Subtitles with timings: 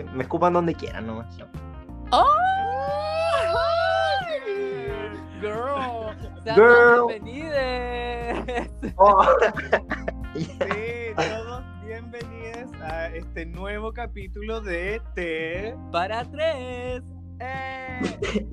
[0.00, 1.38] así, me escupan donde quieran nomás.
[2.10, 2.24] ¡Oh!
[5.40, 6.16] Girl,
[6.54, 7.06] Girl.
[7.08, 7.52] bienvenidos.
[8.96, 9.24] Oh.
[10.34, 10.48] Sí,
[11.16, 15.74] todos bienvenidos a este nuevo capítulo de T.
[15.90, 17.02] Para tres.
[17.40, 18.00] ¡Eh!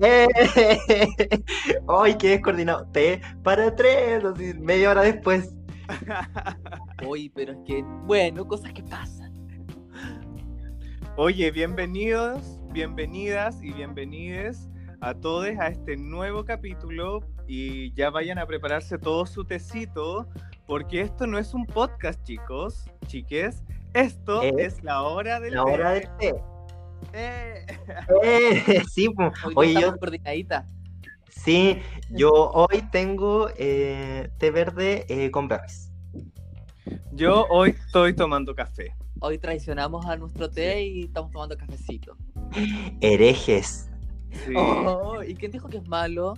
[0.00, 1.44] ¡Eh!
[1.88, 2.86] ¡Ay, qué descoordinado!
[2.92, 4.22] T para tres,
[4.58, 5.54] media hora después.
[7.06, 9.19] Uy, pero es que, bueno, cosas que pasan.
[11.22, 14.70] Oye, bienvenidos, bienvenidas y bienvenides
[15.02, 20.26] a todos a este nuevo capítulo y ya vayan a prepararse todo su tecito
[20.66, 23.62] porque esto no es un podcast, chicos, chiques.
[23.92, 25.70] Esto Es es la hora del La té.
[25.70, 26.34] hora del té.
[27.12, 27.66] ¡Eh!
[28.24, 29.24] Eh, sí, po.
[29.44, 30.74] Hoy Oye, estamos yo, coordinaditas.
[31.28, 35.92] sí, yo hoy tengo eh, té verde eh, con berries.
[37.12, 38.94] Yo hoy estoy tomando café.
[39.20, 42.16] Hoy traicionamos a nuestro té y estamos tomando cafecito.
[43.00, 43.90] Herejes.
[44.32, 44.54] Sí.
[44.56, 46.34] Oh, ¿Y quién dijo que es malo?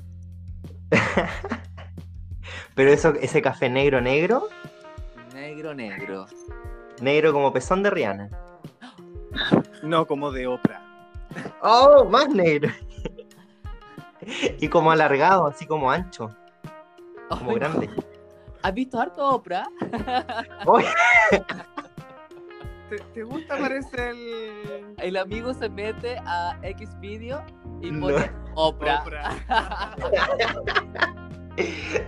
[2.74, 4.48] Pero eso, ese café negro, negro,
[5.34, 6.26] Negro, negro.
[7.00, 8.30] negro como pezón de Rihanna.
[9.82, 10.80] No como de Oprah.
[11.62, 12.04] ¡Oh!
[12.04, 12.70] Más negro.
[14.60, 16.30] y como alargado, así como ancho,
[17.28, 17.90] como grande.
[18.62, 19.66] ¿Has visto harto Oprah?
[22.92, 27.42] ¿Te, te gusta parece el El amigo se mete a X video
[27.80, 28.00] y No.
[28.08, 29.00] pone Oprah.
[29.00, 29.30] Oprah?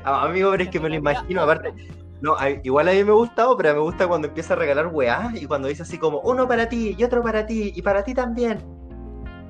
[0.05, 1.73] Ah, amigo, pero es que me lo imagino, aparte.
[2.21, 5.31] No, a- igual a mí me gusta Oprah, me gusta cuando empieza a regalar weá
[5.35, 8.13] y cuando dice así como uno para ti y otro para ti y para ti
[8.15, 8.59] también.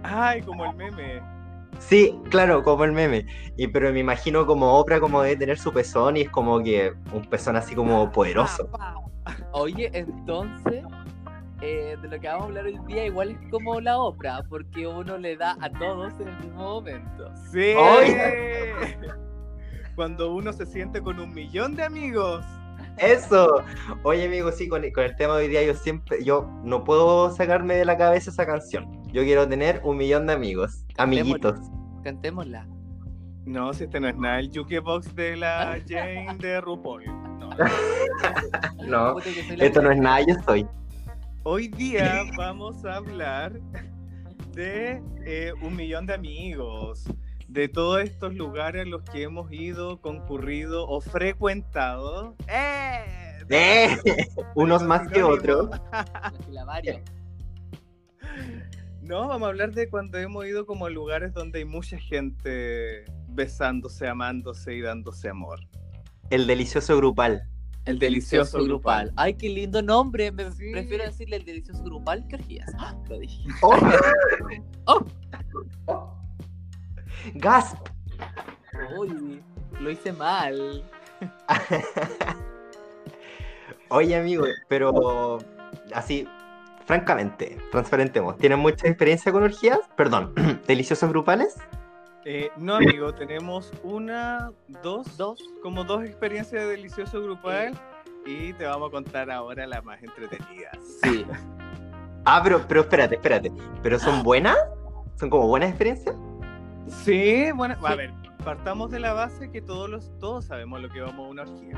[0.05, 1.21] Ay, como el meme.
[1.81, 3.27] Sí, claro, como el meme.
[3.57, 6.93] Y pero me imagino como Oprah como de tener su pezón y es como que
[7.13, 8.69] un pezón así como poderoso.
[9.53, 10.85] Oye, entonces,
[11.61, 14.87] eh, de lo que vamos a hablar hoy día, igual es como la Oprah, porque
[14.87, 17.31] uno le da a todos en el mismo momento.
[17.51, 17.75] Sí.
[19.97, 22.45] Cuando uno se siente con un millón de amigos.
[22.99, 23.63] Eso.
[24.03, 27.31] Oye, amigo, sí, con, con el tema de hoy día yo siempre, yo no puedo
[27.31, 29.03] sacarme de la cabeza esa canción.
[29.13, 31.59] Yo quiero tener un millón de amigos, amiguitos.
[32.03, 32.67] Cantémosla.
[33.47, 37.05] No, si este no es nada el jukebox de la Jane de RuPaul.
[37.39, 37.51] No.
[38.87, 40.67] No, la esto no es nada, yo soy.
[41.47, 43.61] Hoy día vamos a hablar
[44.55, 47.05] de eh, un millón de amigos,
[47.49, 52.35] de todos estos lugares a los que hemos ido, concurrido o frecuentado.
[52.49, 53.45] ¡Eh!
[53.51, 53.89] ¡Eh!
[54.55, 55.69] Unos más que otros.
[59.03, 63.05] No, vamos a hablar de cuando hemos ido como a lugares donde hay mucha gente
[63.29, 65.61] besándose, amándose y dándose amor.
[66.31, 67.51] El delicioso grupal.
[67.87, 69.07] El delicioso delicioso grupal.
[69.09, 69.13] grupal.
[69.25, 70.33] Ay, qué lindo nombre.
[70.33, 70.73] Me Sí.
[70.73, 72.73] prefiero decirle el delicioso grupal que orgías.
[72.79, 73.43] Ah, lo dije.
[73.63, 73.77] ¡Oh!
[75.87, 76.15] Oh.
[77.35, 77.79] ¡Gasp!
[78.99, 79.41] Uy,
[79.81, 80.83] lo hice mal.
[83.89, 85.39] Oye, amigo, pero
[85.95, 86.27] así,
[86.87, 88.37] francamente, transparentemos.
[88.39, 89.79] ¿Tienen mucha experiencia con orgías?
[89.97, 90.35] Perdón,
[90.67, 91.57] deliciosos grupales.
[92.25, 94.51] Eh, no, amigo, tenemos una,
[94.83, 95.39] dos, Dos.
[95.63, 97.79] como dos experiencias de delicioso grupal
[98.25, 100.79] y te vamos a contar ahora las más entretenidas.
[101.03, 101.27] Sí.
[102.25, 103.53] Ah, pero, pero espérate, espérate.
[103.83, 104.57] ¿Pero son buenas?
[105.17, 106.17] ¿Son como buenas experiencias?
[106.87, 108.13] Sí, bueno, a ver,
[108.43, 111.77] partamos de la base que todos los, todos sabemos lo que vamos a una orgía.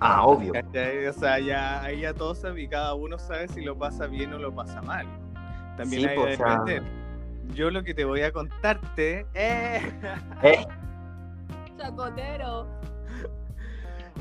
[0.00, 0.52] Ah, obvio.
[0.52, 4.32] O sea, ya, ahí ya todos saben y cada uno sabe si lo pasa bien
[4.32, 5.06] o lo pasa mal.
[5.76, 6.82] También Sí, hay que o sea-.
[7.52, 9.80] Yo lo que te voy a contarte eh,
[10.42, 10.66] Eh,
[11.76, 12.66] Chacotero.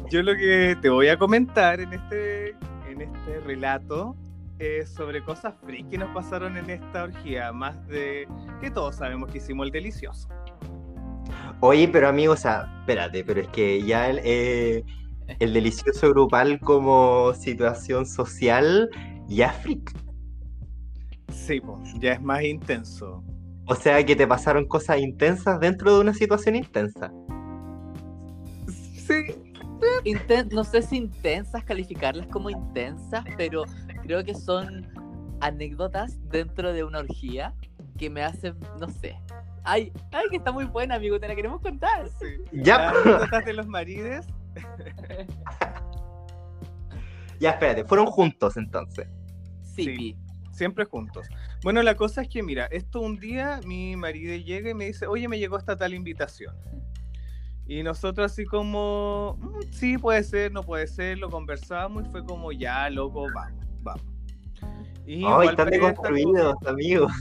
[0.10, 2.50] Yo lo que te voy a comentar en este,
[2.88, 4.16] en este relato
[4.60, 8.28] es sobre cosas freak que nos pasaron en esta orgía, más de
[8.62, 10.28] que todos sabemos que hicimos el delicioso.
[11.62, 14.84] Oye, pero amigo, o sea, espérate, pero es que ya el, eh,
[15.40, 18.90] el delicioso grupal como situación social
[19.28, 20.03] ya es freak.
[21.32, 23.24] Sí, po, ya es más intenso.
[23.66, 27.12] O sea, que te pasaron cosas intensas dentro de una situación intensa.
[28.68, 29.14] Sí,
[30.06, 33.64] Inten- no sé si intensas, calificarlas como intensas, pero
[34.04, 34.88] creo que son
[35.42, 37.54] anécdotas dentro de una orgía
[37.98, 39.18] que me hacen, no sé.
[39.66, 42.08] Ay, ay, que está muy buena, amigo, te la queremos contar.
[42.20, 42.26] sí.
[42.54, 44.26] Ya, Las anécdotas de los marides,
[47.40, 49.08] ya, espérate, fueron juntos entonces.
[49.64, 50.18] Sí, Sí.
[50.54, 51.28] Siempre juntos.
[51.64, 55.08] Bueno, la cosa es que, mira, esto un día mi marido llega y me dice,
[55.08, 56.56] oye, me llegó esta tal invitación.
[57.66, 62.24] Y nosotros así como, "Mm, sí, puede ser, no puede ser, lo conversamos y fue
[62.26, 64.04] como, ya, loco, vamos, vamos.
[65.06, 67.12] Y igual están deconstruidos, amigos.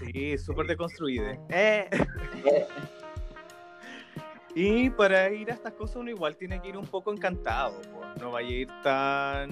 [0.00, 1.26] Sí, súper deconstruido.
[1.48, 1.88] Eh.
[4.56, 8.02] Y para ir a estas cosas uno igual tiene que ir un poco encantado, po.
[8.20, 9.50] no vaya a ir tan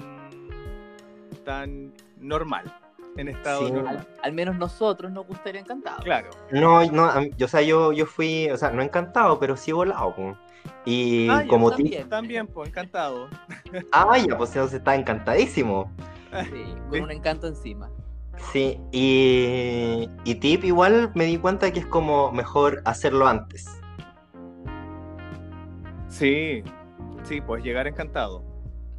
[1.43, 2.73] tan normal,
[3.17, 3.71] en estado Sí.
[3.71, 3.97] normal.
[3.97, 6.01] Al, al menos nosotros nos gustaría encantado.
[6.03, 6.29] Claro.
[6.51, 10.15] No, no, yo, o sea, yo, yo fui, o sea, no encantado, pero sí volado.
[10.85, 12.01] Y Ah, como también.
[12.03, 13.27] tip, También, pues, encantado.
[13.91, 15.91] ah, ya, pues entonces está encantadísimo.
[16.51, 17.89] Sí, con un encanto encima.
[18.51, 23.69] Sí, y, y tip igual me di cuenta que es como mejor hacerlo antes.
[26.07, 26.63] Sí,
[27.23, 28.43] sí, pues llegar encantado.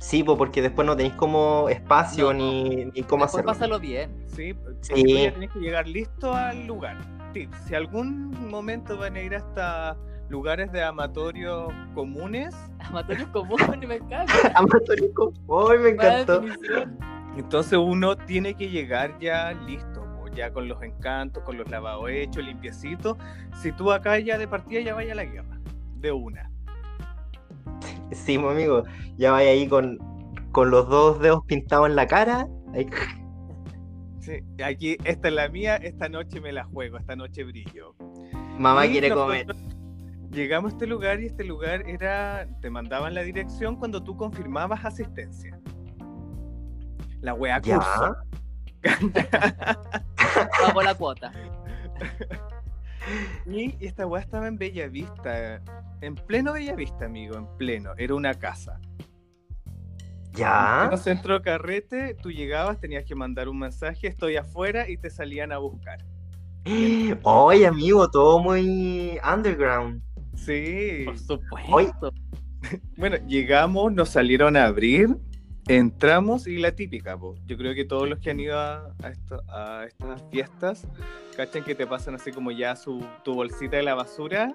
[0.04, 3.46] Sí, po, porque después no tenéis como espacio No, ni, ni cómo Después hacerlo.
[3.52, 4.10] pásalo bien.
[4.26, 5.02] Sí, Sí.
[5.02, 6.98] tienes que llegar listo al lugar.
[7.32, 9.96] Tips, si algún momento van a ir hasta
[10.28, 14.32] lugares de amatorios comunes, Amatorios comunes, me encanta.
[14.54, 15.32] Amatorico.
[15.70, 16.42] ¡Ay, me encantó!
[17.38, 20.04] entonces uno tiene que llegar ya listo,
[20.34, 23.16] ya con los encantos, con los lavados hechos, limpiecitos.
[23.62, 25.58] Si tú acá ya de partida ya vaya a la guerra,
[25.96, 26.50] de una.
[28.12, 28.84] Sí, mi amigo,
[29.16, 29.98] ya vaya ahí con,
[30.52, 32.46] con los dos dedos pintados en la cara.
[32.74, 32.86] ahí-
[34.20, 37.94] Sí, aquí, esta es la mía, esta noche me la juego, esta noche brillo.
[38.58, 39.46] Mamá Y quiere comer.
[40.30, 44.84] Llegamos a este lugar y este lugar era, te mandaban la dirección cuando tú confirmabas
[44.84, 45.60] asistencia.
[47.20, 47.76] La wea Ya.
[47.76, 48.16] curso.
[50.66, 51.32] Pago la cuota.
[53.46, 55.60] Y esta weá estaba en Bellavista,
[56.00, 57.92] en pleno Bellavista, amigo, en pleno.
[57.96, 58.80] Era una casa.
[60.32, 60.84] Ya.
[60.86, 65.10] En el centro carrete, tú llegabas, tenías que mandar un mensaje, estoy afuera, y te
[65.10, 65.98] salían a buscar.
[67.22, 70.02] Oye, amigo, todo muy underground.
[70.34, 71.02] Sí.
[71.04, 72.08] Por supuesto.
[72.08, 72.20] Hoy-
[72.96, 75.14] Bueno, llegamos, nos salieron a abrir,
[75.68, 77.36] entramos y la típica, po.
[77.46, 80.86] yo creo que todos los que han ido a, a esto- a estas fiestas,
[81.36, 84.54] cachan que te pasan así como ya su, tu bolsita de la basura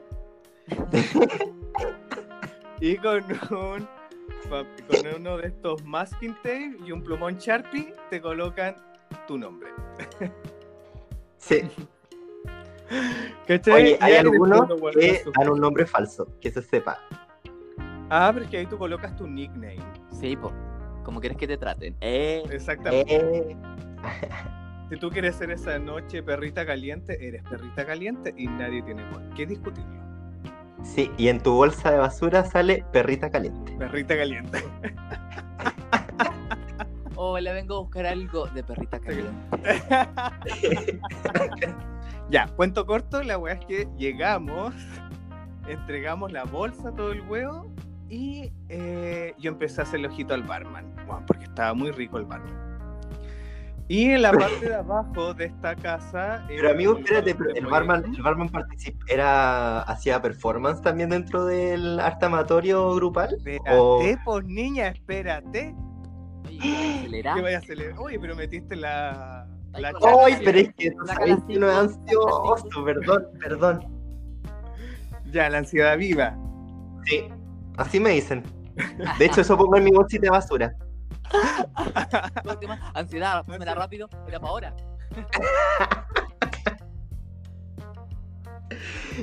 [2.79, 3.87] y con un
[4.49, 4.67] con
[5.17, 8.75] uno de estos masking tape y un plumón Sharpie te colocan
[9.27, 9.69] tu nombre.
[11.41, 11.61] Sí.
[13.47, 13.73] ¿Cachai?
[13.73, 16.99] Oye, hay algunos que dan un nombre falso, que se sepa.
[18.09, 19.79] Ah, pero es que ahí tú colocas tu nickname.
[20.11, 20.51] Sí, po.
[21.09, 21.95] Como quieres que te traten.
[22.01, 22.43] Eh.
[22.51, 23.15] Exactamente.
[23.15, 23.57] Eh,
[24.91, 29.21] Si tú quieres ser esa noche perrita caliente, eres perrita caliente y nadie tiene por
[29.35, 29.89] qué discutirlo.
[30.83, 33.75] sí, y en tu bolsa de basura sale perrita caliente.
[33.77, 34.59] Perrita caliente.
[37.15, 39.33] O le vengo a buscar algo de perrita caliente.
[42.29, 44.73] ya, cuento corto, la weá es que llegamos,
[45.67, 47.69] entregamos la bolsa, todo el huevo,
[48.09, 52.17] y eh, yo empecé a hacer el ojito al barman, bueno, porque estaba muy rico
[52.17, 52.67] el barman.
[53.87, 56.43] Y en la parte de abajo de esta casa.
[56.47, 61.45] Pero era amigo, espérate, pero el barman, el barman particip- era hacía performance también dentro
[61.45, 63.33] del arte amatorio grupal.
[63.33, 65.73] Espérate, o- pues niña, espérate.
[66.45, 67.97] Oye, ¿qué vaya a acelerar.
[67.97, 69.47] Oye, pero metiste la.
[69.73, 69.91] Ay, la.
[70.23, 70.91] ¡Ay, pero es que
[71.55, 72.85] uno es ansioso!
[72.85, 73.87] Perdón, perdón.
[75.31, 76.37] Ya, la ansiedad viva.
[77.05, 77.23] Sí,
[77.79, 78.43] así me dicen.
[79.17, 80.75] De hecho, eso pongo en mi bolsita de basura.
[82.93, 84.75] Ansiedad, pónmela rápido, era para ahora.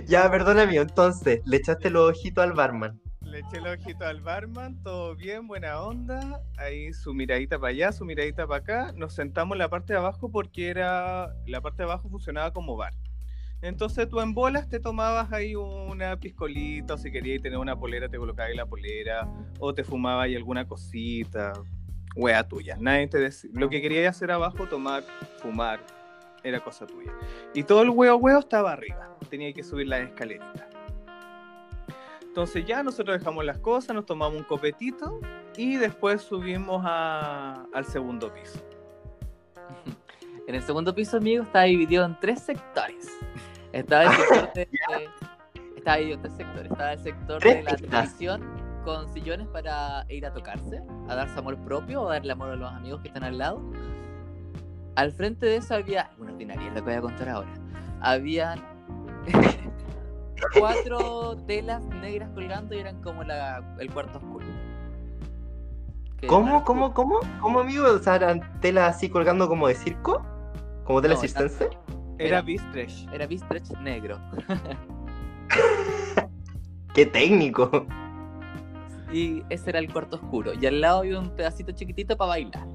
[0.06, 0.82] Ya, perdón, amigo.
[0.82, 3.00] Entonces, le echaste los ojitos al barman.
[3.22, 6.42] Le eché el ojito al barman, todo bien, buena onda.
[6.58, 8.92] Ahí su miradita para allá, su miradita para acá.
[8.94, 11.34] Nos sentamos en la parte de abajo porque era.
[11.46, 12.92] La parte de abajo funcionaba como bar.
[13.62, 18.08] Entonces tú en bolas te tomabas ahí una piscolita, o si querías tener una polera,
[18.08, 21.52] te colocabas ahí la polera, o te fumabas ahí alguna cosita,
[22.14, 22.76] wea tuya.
[22.78, 23.28] Nadie te.
[23.54, 25.02] Lo que querías hacer abajo, tomar,
[25.38, 25.80] fumar,
[26.44, 27.12] era cosa tuya.
[27.54, 29.16] Y todo el huevo huevo estaba arriba.
[29.30, 30.64] Tenía que subir las escaleritas.
[32.22, 35.20] Entonces ya nosotros dejamos las cosas, nos tomamos un copetito
[35.56, 38.60] y después subimos a- al segundo piso.
[40.46, 43.08] En el segundo piso, amigo, estaba dividido en tres sectores.
[43.72, 44.68] Estaba el sector de.
[45.76, 46.70] estaba dividido en tres sectores.
[46.72, 48.42] Estaba el sector de la televisión
[48.84, 52.72] con sillones para ir a tocarse, a darse amor propio o darle amor a los
[52.72, 53.60] amigos que están al lado.
[54.94, 56.10] Al frente de eso había.
[56.18, 57.52] Una ordinaria, es lo que voy a contar ahora.
[58.00, 58.60] Habían.
[60.58, 64.46] cuatro telas negras colgando y eran como la, el cuarto oscuro.
[66.28, 67.20] ¿Cómo, eran- cómo, cómo?
[67.40, 67.86] ¿Cómo, amigo?
[67.88, 70.24] O sea, eran telas así colgando como de circo.
[70.86, 71.68] ¿Como tela No, circense?
[72.18, 73.06] Era Era- Bistresh.
[73.12, 74.18] Era Bistrech negro.
[76.94, 77.86] ¡Qué técnico!
[79.12, 80.52] Y ese era el cuarto oscuro.
[80.54, 82.66] Y al lado había un pedacito chiquitito para bailar.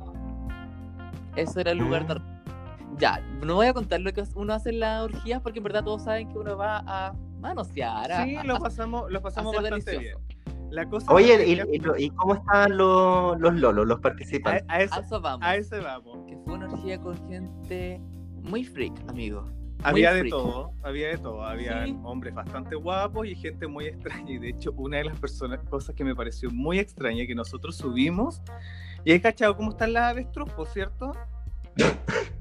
[1.36, 2.16] Eso era el lugar de...
[2.16, 2.98] Mm.
[2.98, 5.84] Ya, no voy a contar lo que uno hace en las orgías porque en verdad
[5.84, 8.12] todos saben que uno va a manosear.
[8.12, 10.20] a- Sí, a- lo pasamos, lo pasamos bastante delicioso.
[10.28, 10.31] bien.
[10.72, 14.64] La cosa Oye, ¿y, que- y y cómo estaban los, los lolos, los a, participantes?
[14.70, 15.46] a eso, A eso vamos.
[15.46, 16.26] a ese vamos.
[16.28, 18.02] Que fue una orgía con gente
[18.42, 19.46] muy freak, amigo.
[19.84, 20.32] Había de freak.
[20.34, 21.44] todo, había de todo.
[21.44, 21.98] Había Sí.
[22.04, 24.32] hombres bastante guapos y gente muy extraña.
[24.32, 27.76] Y de hecho, una de las personas, cosas que me pareció muy extraña que nosotros
[27.78, 28.42] subimos.
[29.04, 31.12] Y he cachado cómo están las avestruz, por cierto.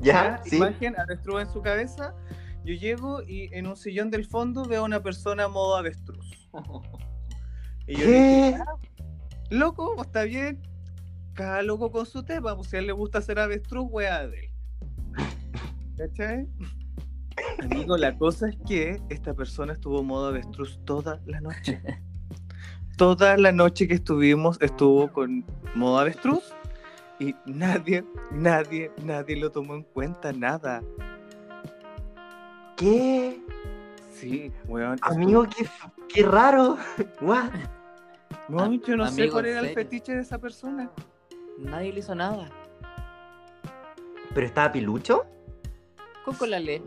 [0.00, 0.40] ¿Ya?
[0.44, 0.56] ¿Sí?
[0.56, 2.14] Imagen, avestruz en su cabeza.
[2.64, 6.48] Yo llego y en un sillón del fondo veo a una persona modo avestruz.
[7.92, 8.56] Y yo dije,
[9.50, 9.54] ¿Qué?
[9.54, 10.62] loco, está bien.
[11.34, 12.56] Cada loco con su tema.
[12.56, 14.50] Pues si a él le gusta hacer avestruz, wea de él.
[15.98, 16.48] ¿Cachai?
[17.62, 21.82] Amigo, la cosa es que esta persona estuvo modo avestruz toda la noche.
[22.98, 25.44] Toda la noche que estuvimos estuvo con
[25.74, 26.52] modo avestruz
[27.18, 30.82] y nadie, nadie, nadie lo tomó en cuenta, nada.
[32.76, 33.40] ¿Qué?
[34.12, 34.98] Sí, weón.
[35.02, 35.66] Amigo, qué,
[36.12, 36.76] qué raro.
[37.22, 37.50] What?
[38.48, 40.90] No, yo no sé cuál ¿en era el fetiche de esa persona.
[41.58, 42.48] Nadie le hizo nada.
[44.34, 45.24] ¿Pero estaba pilucho?
[46.24, 46.82] Coco la le.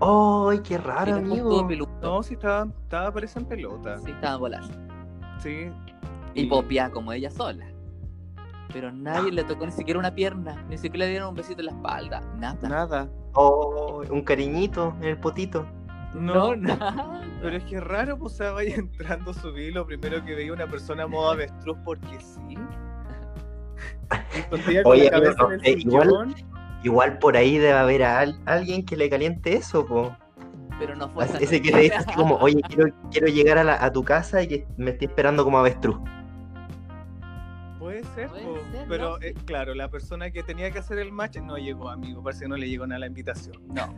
[0.00, 1.68] ¡Ay, qué raro, Y amigo!
[2.02, 3.98] No, sí estaba, estaba parece en pelota.
[3.98, 4.74] Sí, estaba volando.
[5.38, 5.70] Sí.
[6.34, 7.66] Y popía como ella sola.
[8.72, 11.66] Pero nadie le tocó ni siquiera una pierna, ni siquiera le dieron un besito en
[11.66, 12.68] la espalda, nada.
[12.68, 13.08] Nada.
[13.34, 15.64] ¡Oh, un cariñito en el potito!
[16.14, 17.20] No, nada.
[17.42, 20.34] Pero es que es raro, pues, o sea, vaya entrando a subir, lo primero que
[20.34, 22.56] veía una persona modo avestruz porque sí.
[24.84, 26.34] Oye, amigo, eh, igual-.
[26.82, 30.14] Igual por ahí debe haber a al- alguien que le caliente eso, po.
[30.78, 33.82] Pero no fue Ese que te dice así como, oye, quiero, quiero llegar a, la-
[33.82, 35.96] a tu casa y que me esté esperando como avestruz.
[38.14, 38.36] Ser, po,
[38.72, 39.26] ser, pero no, sí.
[39.26, 42.22] eh, claro, la persona que tenía que hacer el match no llegó, amigo.
[42.22, 43.56] Parece que no le llegó nada la invitación.
[43.68, 43.94] No,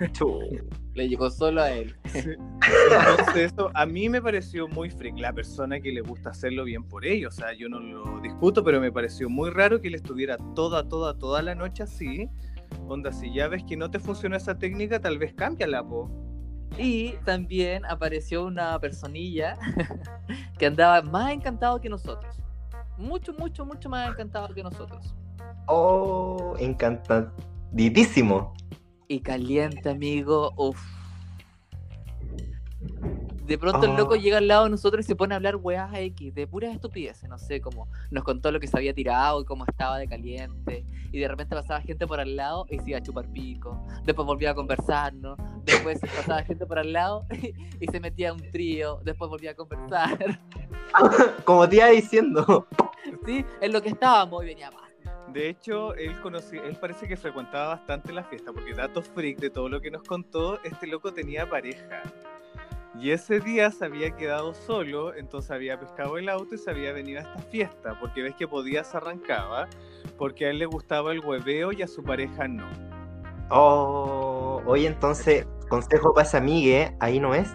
[0.94, 1.94] le llegó solo a él.
[2.14, 5.18] Entonces, eso a mí me pareció muy freak.
[5.18, 7.28] La persona que le gusta hacerlo bien por ello.
[7.28, 10.88] O sea, yo no lo discuto, pero me pareció muy raro que él estuviera toda,
[10.88, 12.28] toda, toda la noche así.
[12.88, 16.10] Onda, si ya ves que no te funciona esa técnica, tal vez cámbiala, po.
[16.78, 19.56] Y también apareció una personilla
[20.58, 22.45] que andaba más encantado que nosotros.
[22.98, 25.14] Mucho, mucho, mucho más encantado que nosotros.
[25.66, 28.54] Oh, encantadísimo.
[29.08, 30.52] Y caliente, amigo.
[30.56, 30.95] Uf.
[33.46, 35.90] De pronto el loco llega al lado de nosotros y se pone a hablar weas
[35.94, 39.44] X, de puras estupideces, no sé, como nos contó lo que se había tirado y
[39.44, 40.84] cómo estaba de caliente.
[41.12, 43.80] Y de repente pasaba gente por al lado y se iba a chupar pico.
[44.04, 45.38] Después volvía a conversarnos.
[45.64, 47.24] Después pasaba gente por al lado
[47.80, 49.00] y se metía a un trío.
[49.04, 50.40] Después volvía a conversar.
[51.44, 52.66] Como te iba diciendo.
[53.24, 54.86] Sí, en lo que estábamos y venía más.
[55.32, 59.50] De hecho, él conocí, él parece que frecuentaba bastante la fiesta, porque datos freak de
[59.50, 62.02] todo lo que nos contó, este loco tenía pareja.
[63.00, 66.92] Y ese día se había quedado solo, entonces había pescado el auto y se había
[66.92, 69.68] venido a esta fiesta, porque ves que podía se arrancaba,
[70.16, 72.66] porque a él le gustaba el hueveo y a su pareja no.
[73.50, 77.54] Oh, oye, entonces, consejo para esa amigue, ahí no es.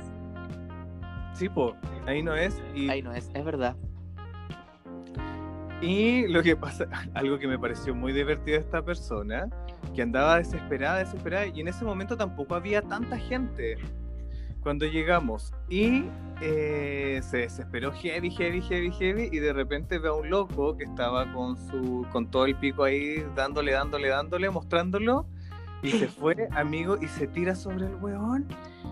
[1.34, 2.62] Sí, po, ahí no es.
[2.76, 3.76] Y, Ahí no es, es verdad.
[5.82, 9.50] y lo que pasa, algo que me pareció muy divertido de esta persona,
[9.96, 13.78] que andaba desesperada, desesperada, y en ese momento tampoco había tanta gente.
[14.62, 16.06] Cuando llegamos y
[16.42, 20.84] eh, se desesperó heavy, heavy, heavy, heavy y de repente ve a un loco que
[20.84, 25.26] estaba con su con todo el pico ahí dándole, dándole, dándole, mostrándolo
[25.84, 28.48] y se fue, amigo, y se tira sobre el weón.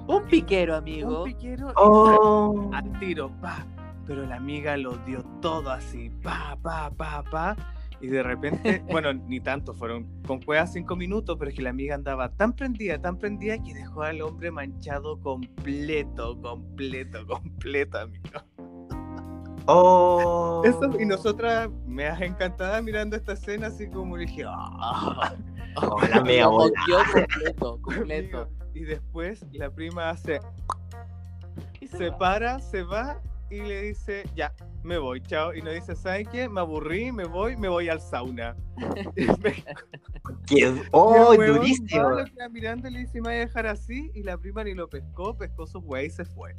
[0.07, 1.23] Un piquero, amigo.
[1.23, 3.65] Un piquero Oh, al tiro, pa.
[4.07, 7.55] Pero la amiga lo dio todo así, pa, pa, pa, pa.
[8.01, 11.69] Y de repente, bueno, ni tanto, fueron con cuevas cinco minutos, pero es que la
[11.71, 18.39] amiga andaba tan prendida, tan prendida que dejó al hombre manchado completo, completo, completo, amigo.
[19.65, 20.61] oh.
[20.65, 25.33] Eso, y nosotras me has encantada mirando esta escena así como dije, "Ah".
[25.75, 26.71] Oh, la mea Lo bola.
[26.79, 28.37] moqueó completo, completo.
[28.41, 30.39] Amigo, Y después la prima hace,
[31.81, 32.17] Y se va.
[32.17, 34.53] para, se va y le dice, ya,
[34.83, 35.53] me voy, chao.
[35.53, 36.47] Y nos dice, ¿saben qué?
[36.47, 38.55] Me aburrí, me voy, me voy al sauna.
[40.45, 42.03] Que- oh, durísimo.
[42.03, 44.11] va, lo queda mirando y le dice, me voy a dejar así.
[44.13, 46.55] Y la prima ni lo pescó, pescó sus weas y se fue.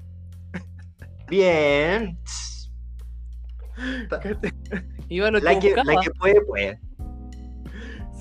[1.28, 2.18] Bien.
[5.08, 6.80] Iba lo que La que, la que puede, puede.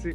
[0.01, 0.13] Sí.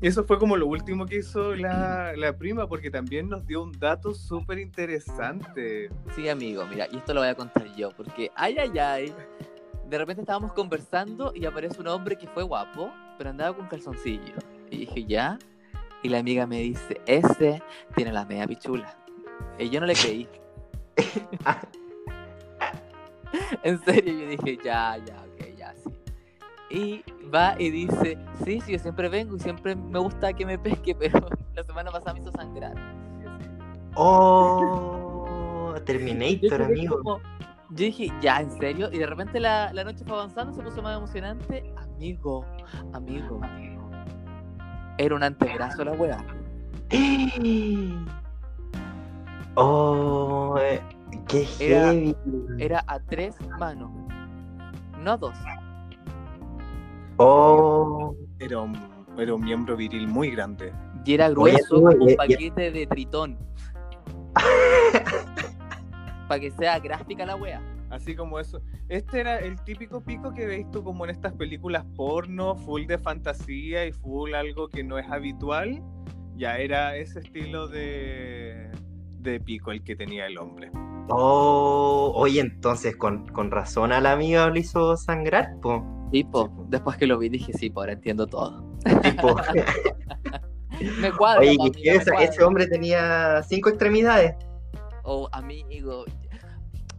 [0.00, 3.62] Y eso fue como lo último que hizo la, la prima, porque también nos dio
[3.62, 5.90] un dato súper interesante.
[6.14, 9.14] Sí, amigo, mira, y esto lo voy a contar yo, porque ay, ay, ay,
[9.88, 14.34] de repente estábamos conversando y aparece un hombre que fue guapo, pero andaba con calzoncillo.
[14.70, 15.38] Y dije, ¿ya?
[16.02, 17.60] Y la amiga me dice, ese
[17.96, 18.96] tiene la media pichula.
[19.58, 20.28] Y yo no le creí.
[23.62, 25.27] en serio, yo dije, ya, ya.
[26.70, 27.02] Y
[27.34, 30.94] va y dice, sí, sí, yo siempre vengo y siempre me gusta que me pesque,
[30.98, 32.74] pero la semana pasada me hizo sangrar.
[33.94, 36.98] Oh, Terminator, amigo.
[37.02, 37.18] como-
[37.70, 38.88] yo dije, ya, ¿en serio?
[38.92, 41.70] Y de repente la, la noche fue avanzando, se puso más emocionante.
[41.76, 42.44] Amigo,
[42.94, 43.90] amigo, amigo.
[44.96, 46.24] Era un antebrazo la wea.
[49.60, 50.80] Oh, eh,
[51.26, 52.16] qué Era- heavy.
[52.58, 53.90] Era a tres manos,
[55.02, 55.34] no a dos.
[57.18, 58.78] Oh, Era un,
[59.18, 60.72] era un miembro viril muy grande.
[61.04, 63.38] Y era grueso como un paquete de tritón.
[66.28, 67.60] Para que sea gráfica la wea.
[67.90, 68.62] Así como eso.
[68.88, 72.98] Este era el típico pico que veis tú como en estas películas porno, full de
[72.98, 75.82] fantasía y full algo que no es habitual.
[76.36, 78.70] Ya era ese estilo de,
[79.18, 80.70] de pico el que tenía el hombre.
[81.08, 85.84] Oh, oye, entonces con, con razón a la amiga lo hizo sangrar, po.
[86.12, 86.50] Sí, po.
[86.68, 88.64] después que lo vi dije, sí, pues ahora entiendo todo.
[89.02, 89.36] Tipo,
[91.00, 92.24] Me cuadra, oye, po, ¿y amiga, qué me cuadra.
[92.24, 94.34] ese hombre tenía cinco extremidades.
[95.02, 96.04] Oh, amigo.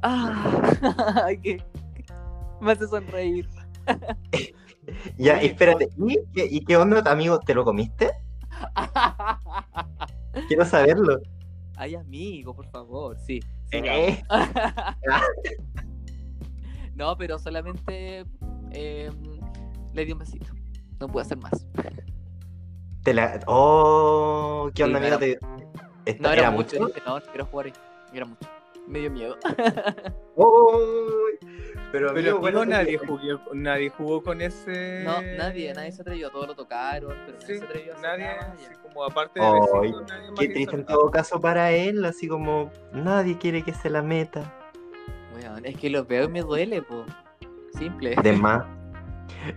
[0.01, 1.63] Ah, que
[2.61, 3.47] me hace sonreír.
[5.17, 7.39] Ya, Oye, espérate, ¿y qué, y qué onda, amigo?
[7.39, 8.09] ¿Te lo comiste?
[10.47, 11.19] Quiero saberlo.
[11.75, 13.39] Ay, amigo, por favor, sí.
[13.71, 14.23] Sí, Eh,
[16.95, 18.25] No, pero solamente
[18.71, 19.09] eh,
[19.93, 20.47] le di un besito.
[20.99, 21.65] No pude hacer más.
[23.03, 23.39] te la...
[23.47, 25.15] Oh, ¿qué Sí, onda, amigo?
[25.15, 25.39] era- Te-
[26.05, 26.75] ¿Esto No era, era mucho.
[26.77, 26.87] mucho?
[26.87, 27.73] dije, no, no quiero jugar ahí.
[28.13, 28.49] Era mucho.
[28.89, 29.37] Me dio miedo.
[30.41, 30.79] Oh,
[31.91, 33.19] pero, Pero amigo, bueno, nadie, jugó,
[33.53, 35.03] nadie jugó con ese.
[35.03, 36.29] No, nadie, nadie se atrevió.
[36.29, 39.41] Todos lo tocaron, pero nadie Sí, se atrevió a hacer nadie, nada, así como aparte
[39.41, 39.91] de nadie
[40.31, 44.01] más Qué triste en todo caso para él, así como nadie quiere que se la
[44.01, 44.49] meta.
[45.35, 47.03] Weón, es que lo veo y me duele, po.
[47.77, 48.15] Simple.
[48.23, 48.65] De más.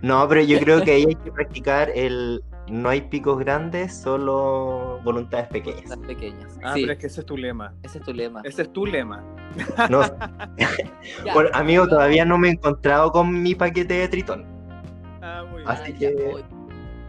[0.00, 5.00] No, pero yo creo que ahí hay que practicar el no hay picos grandes, solo
[5.04, 5.88] voluntades pequeñas.
[5.90, 6.58] Las pequeñas.
[6.62, 7.74] Ah, sí, pero es que ese es tu lema.
[7.82, 8.40] ese es tu lema.
[8.44, 9.22] Ese es tu lema.
[9.90, 10.02] No,
[11.24, 14.46] Ya, bueno, amigo, todavía no me he encontrado con mi paquete de tritón.
[15.20, 15.68] Ah, muy bien.
[15.68, 16.44] Ah, Así ya, que-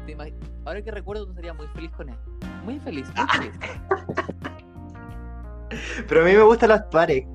[0.08, 0.34] imag-
[0.66, 2.16] Ahora que recuerdo, tú serías muy feliz con él.
[2.64, 3.28] Muy feliz, Ah.
[3.38, 3.60] muy feliz.
[6.08, 7.26] Pero a mí me gustan las pares.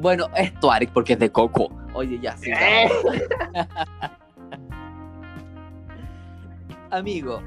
[0.00, 1.68] Bueno, es Tuareg porque es de Coco.
[1.94, 2.50] Oye, ya, sí.
[2.50, 2.88] Eh.
[6.98, 7.42] Amigo,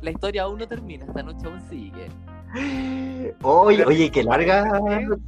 [0.00, 2.08] la historia aún no termina, esta noche aún sigue.
[3.42, 4.80] Oye, oye, qué larga.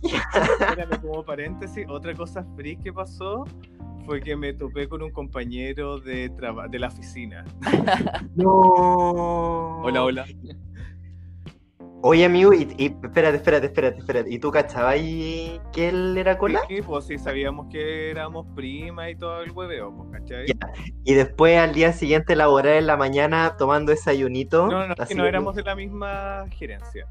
[0.03, 3.45] Espérame, como paréntesis, otra cosa freak que pasó
[4.07, 7.45] fue que me topé con un compañero de, traba- de la oficina.
[8.37, 9.81] No.
[9.83, 10.27] hola.
[12.07, 14.31] Oye, amigo, y, y espérate, espérate, espérate, espérate.
[14.31, 16.61] ¿Y tú cachabas ahí que él era cola?
[16.69, 20.47] Sí, pues sí, sabíamos que éramos prima y todo el hueveo, pues, ¿cachai?
[20.49, 20.55] Ya.
[21.03, 24.67] Y después al día siguiente laborar en la mañana tomando desayunito.
[24.67, 27.07] No, no, es que no éramos de la misma gerencia.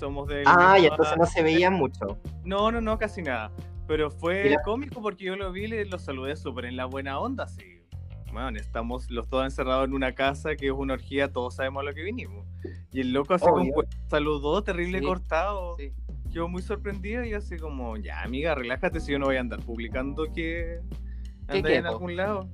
[0.00, 0.44] Somos de.
[0.46, 2.18] Ah, y entonces no se veían mucho.
[2.42, 3.52] No, no, no, casi nada.
[3.86, 6.86] Pero Y fue la- cómico porque yo lo vi y lo saludé súper en la
[6.86, 7.75] buena onda, así.
[8.56, 11.94] Estamos los dos encerrados en una casa que es una orgía, todos sabemos a lo
[11.94, 12.46] que vinimos.
[12.92, 13.72] Y el loco así Obvio.
[13.74, 15.74] como saludó, terrible Sí, cortado.
[15.78, 15.92] Sí.
[16.32, 19.40] Quedó muy sorprendido y yo así como, ya amiga, relájate si yo no voy a
[19.40, 20.80] andar publicando que
[21.48, 22.48] ¿Qué andáis en algún lado.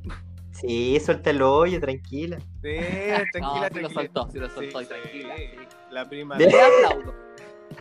[0.52, 2.38] Sí, suelta el hoyo, tranquila.
[2.62, 2.76] Sí,
[3.10, 5.36] No, tranquila, sí lo soltó, sí lo Sí, soltó, y tranquila.
[5.36, 5.44] sí.
[5.90, 7.14] La prima Le aplaudo.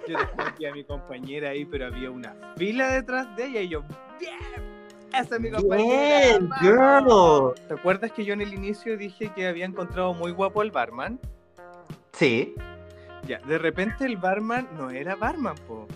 [0.07, 3.69] yo después vi a mi compañera ahí, pero había una fila detrás de ella y
[3.69, 3.81] yo,
[4.19, 4.70] ¡bien!
[5.13, 6.37] Esa es mi compañera.
[6.37, 7.53] Bien, vamos".
[7.55, 7.67] girl.
[7.67, 11.19] ¿Te acuerdas que yo en el inicio dije que había encontrado muy guapo al barman?
[12.13, 12.55] Sí.
[13.27, 15.87] Ya, de repente el barman no era barman, po.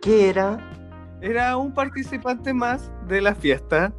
[0.00, 0.58] ¿Qué era?
[1.20, 3.92] Era un participante más de la fiesta.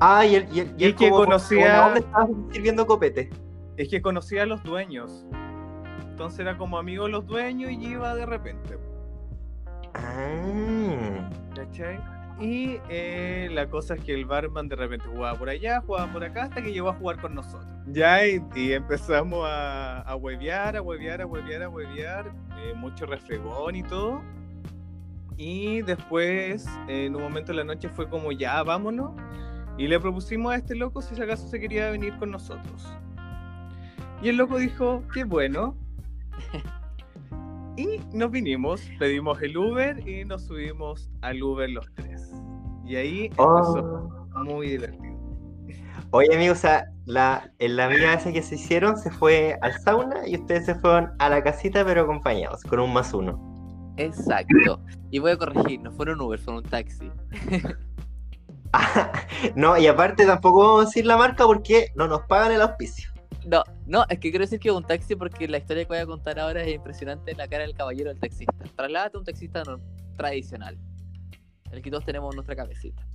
[0.00, 3.30] Ah, y él, y él, y Y él que como, conocía- como estaba sirviendo copete.
[3.76, 5.24] Es que conocía a los dueños.
[6.10, 8.78] Entonces era como amigo de los dueños y iba de repente.
[9.94, 11.30] Ah.
[11.66, 11.98] ¿Cachai?
[12.38, 16.22] Y eh, la cosa es que el barman de repente jugaba por allá, jugaba por
[16.22, 17.66] acá, hasta que llegó a jugar con nosotros.
[17.86, 23.06] Ya, y, y empezamos a, a huevear, a huevear, a huevear, a huevear, eh, mucho
[23.06, 24.22] refregón y todo.
[25.38, 29.12] Y después, en un momento de la noche, fue como, ya, vámonos.
[29.78, 32.86] Y le propusimos a este loco si acaso se quería venir con nosotros.
[34.22, 35.76] Y el loco dijo, qué bueno.
[37.76, 42.30] Y nos vinimos, pedimos el Uber y nos subimos al Uber los tres.
[42.86, 44.44] Y ahí empezó Oh.
[44.44, 45.14] muy divertido.
[46.12, 49.72] Oye, amigos, o sea, la, en la amiga esa que se hicieron se fue al
[49.80, 53.92] sauna y ustedes se fueron a la casita, pero acompañados, con un más uno.
[53.96, 54.80] Exacto.
[55.10, 57.10] Y voy a corregir, no fueron Uber, fueron un taxi.
[59.56, 63.10] no, y aparte tampoco vamos a decir la marca porque no nos pagan el auspicio.
[63.46, 66.06] No, no, es que quiero decir que un taxi porque la historia que voy a
[66.06, 68.52] contar ahora es impresionante la cara del caballero del taxista.
[68.74, 69.80] Trasládate a un taxista no-
[70.16, 70.76] tradicional.
[71.70, 73.06] El que todos tenemos en nuestra cabecita.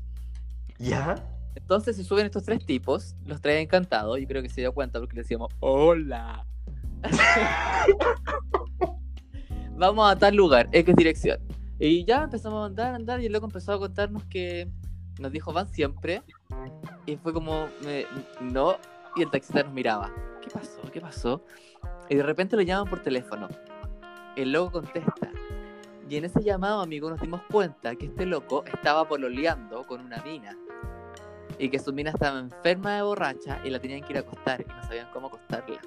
[0.78, 1.16] ¿Ya?
[1.56, 5.00] Entonces se suben estos tres tipos, los trae encantados, yo creo que se dio cuenta
[5.00, 6.46] porque le decíamos, hola.
[9.78, 11.40] Vamos a tal lugar, X dirección.
[11.80, 14.70] Y ya empezamos a andar, andar, y loco empezó a contarnos que
[15.20, 16.22] nos dijo van siempre.
[17.06, 18.06] Y fue como, me-
[18.40, 18.78] no,
[19.16, 20.12] y el taxista nos miraba.
[20.42, 20.82] ¿Qué pasó?
[20.92, 21.42] ¿Qué pasó?
[22.10, 23.48] Y de repente lo llaman por teléfono.
[24.36, 25.30] El loco contesta.
[26.10, 30.22] Y en ese llamado, amigo, nos dimos cuenta que este loco estaba pololeando con una
[30.24, 30.58] mina.
[31.58, 34.62] Y que su mina estaba enferma de borracha y la tenían que ir a acostar
[34.62, 35.80] y no sabían cómo acostarla.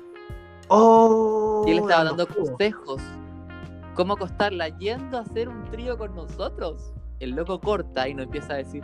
[0.68, 1.64] ¡Oh!
[1.66, 3.02] Y él estaba dando consejos.
[3.94, 4.68] ¿Cómo acostarla?
[4.78, 6.92] Yendo a hacer un trío con nosotros.
[7.20, 8.82] El loco corta y nos empieza a decir,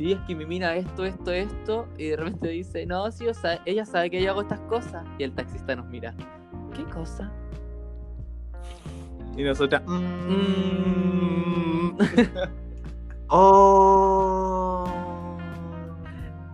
[0.00, 1.86] sí, es que mi mina esto, esto, esto.
[1.98, 5.04] Y de repente dice, no, sí, o sea, ella sabe que yo hago estas cosas.
[5.18, 6.14] Y el taxista nos mira,
[6.74, 7.30] ¿qué cosa?
[9.36, 9.82] Y nosotras.
[9.86, 10.30] mm.
[13.28, 14.86] ¡Oh!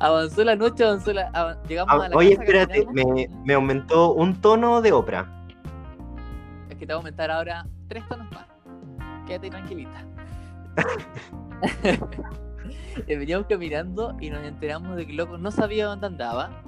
[0.00, 1.30] Avanzó la noche, avanzó la...
[1.32, 5.46] avan- Llegamos a Ah, la Oye, casa, espérate, me, me aumentó un tono de ópera.
[6.68, 8.46] Es que te voy a aumentar ahora tres tonos más.
[9.26, 10.04] Quédate tranquilita.
[13.07, 16.62] Y veníamos caminando y nos enteramos de que el loco no sabía dónde andaba.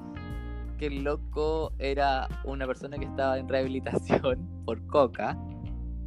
[0.79, 5.37] Que el loco era una persona que estaba en rehabilitación por coca.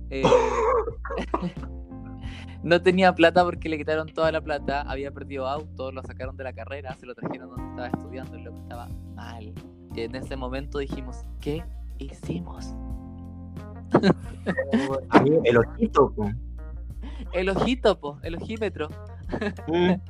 [0.09, 0.23] Eh,
[2.63, 4.81] no tenía plata porque le quitaron toda la plata.
[4.81, 8.35] Había perdido auto, lo sacaron de la carrera, se lo trajeron donde estaba estudiando.
[8.35, 9.53] El loco estaba mal.
[9.93, 11.63] Y en ese momento dijimos, ¿qué
[11.99, 12.73] hicimos?
[15.43, 16.13] El ojito.
[16.15, 16.31] po.
[17.33, 18.89] El ojito, po, el ojímetro.
[19.67, 19.93] Mm.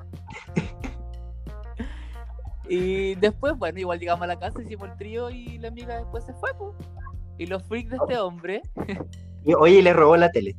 [2.70, 6.24] Y después, bueno, igual llegamos a la casa, hicimos el trío y la amiga después
[6.24, 6.74] se fue, po.
[7.38, 8.62] Y los freaks de este hombre,
[9.44, 10.56] Y, Oye, le robó la tele.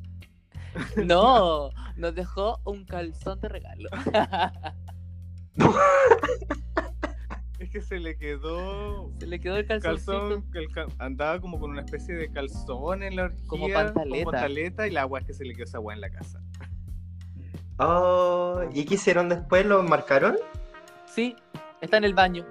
[1.07, 3.89] no, nos dejó un calzón de regalo.
[7.59, 9.13] Es que se le quedó.
[9.19, 9.67] Se le quedó el.
[9.67, 10.45] Calzón,
[10.99, 14.31] andaba como con una especie de calzón en la orgía, Como pantaleta.
[14.31, 16.42] pantaleta, y la agua es que se le quedó esa agua en la casa.
[17.85, 19.67] Oh, ¿y qué hicieron después?
[19.67, 20.37] ¿Lo marcaron?
[21.07, 21.35] Sí,
[21.81, 22.45] está en el baño.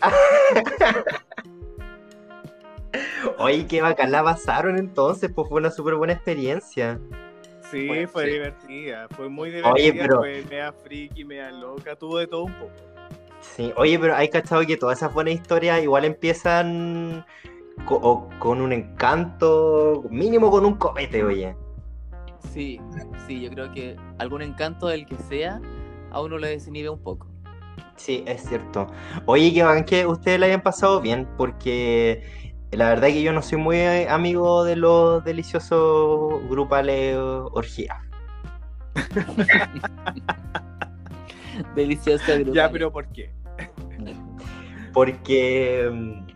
[3.38, 6.98] Oye, qué bacán la pasaron entonces, pues fue una súper buena experiencia.
[7.70, 8.30] Sí, Bueno, fue sí.
[8.32, 12.52] divertida, fue muy divertida, Oye, pero- fue mea friki, mea loca, tuvo de todo un
[12.54, 12.72] poco.
[13.40, 17.24] Sí, oye, pero hay cachado que todas esas buenas historias igual empiezan
[17.86, 21.56] co- o con un encanto, mínimo con un comete, oye.
[22.50, 22.80] Sí,
[23.26, 25.60] sí, yo creo que algún encanto del que sea,
[26.10, 27.28] a uno le desinhibe un poco.
[27.96, 28.88] Sí, es cierto.
[29.26, 32.22] Oye, que bacán que ustedes la hayan pasado bien, porque
[32.72, 37.98] la verdad que yo no soy muy eh, amigo de los deliciosos grupales orgías.
[41.74, 42.54] Delicioso grupo.
[42.54, 43.32] Ya, pero ¿por qué?
[44.92, 46.26] Porque, mm,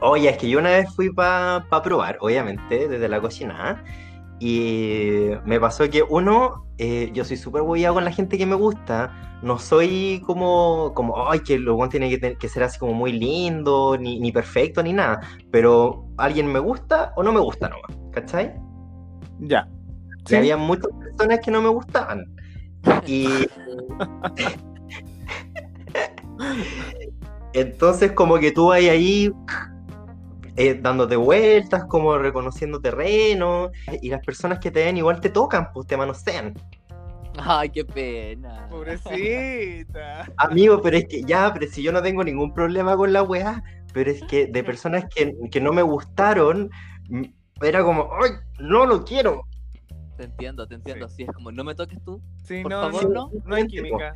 [0.00, 3.82] oye, es que yo una vez fui para probar, obviamente, desde la cocina.
[4.40, 8.56] Y me pasó que uno, eh, yo soy súper hueviado con la gente que me
[8.56, 9.38] gusta.
[9.42, 14.18] No soy como, como ay, que el tiene que, ser así como muy lindo, ni,
[14.18, 15.20] ni perfecto, ni nada.
[15.50, 18.54] Pero alguien me gusta o no me gusta nomás, ¿cachai?
[19.40, 19.68] Ya.
[20.28, 22.24] Y había muchas personas que no me gustaban.
[23.06, 23.28] Y.
[27.52, 29.32] Entonces, como que tú vas ahí
[30.60, 33.70] eh, dándote vueltas, como reconociendo terreno,
[34.02, 36.52] y las personas que te ven igual te tocan, pues te manosean.
[37.38, 38.66] Ay, qué pena.
[38.68, 40.30] Pobrecita.
[40.36, 43.62] Amigo, pero es que ya, pero si yo no tengo ningún problema con la weá,
[43.94, 46.70] pero es que de personas que, que no me gustaron,
[47.62, 49.46] era como, ¡ay, no lo quiero!
[50.18, 51.06] Te entiendo, te entiendo.
[51.06, 52.20] Así es como, no me toques tú.
[52.44, 53.42] Sí, Por no, favor, no, no.
[53.46, 54.14] no hay química.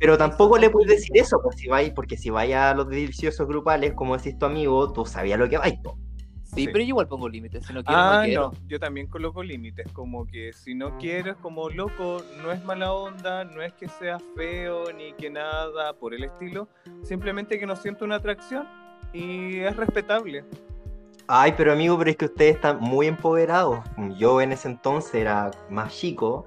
[0.00, 3.46] Pero tampoco le puedes decir eso, pues si vais, porque si vaya a los deliciosos
[3.46, 5.74] grupales, como decís tu amigo, tú sabías lo que vais.
[6.42, 6.66] Sí, Sí.
[6.66, 7.64] pero yo igual pongo límites.
[7.66, 8.42] Si no quiero, Ah, no quiero.
[8.50, 12.92] no, yo también coloco límites, como que si no quieres, como loco, no es mala
[12.92, 16.66] onda, no es que sea feo ni que nada por el estilo,
[17.04, 18.66] simplemente que no siento una atracción
[19.12, 20.44] y es respetable.
[21.28, 23.78] Ay, pero amigo, pero es que ustedes están muy empoderados.
[24.18, 26.46] Yo en ese entonces era más chico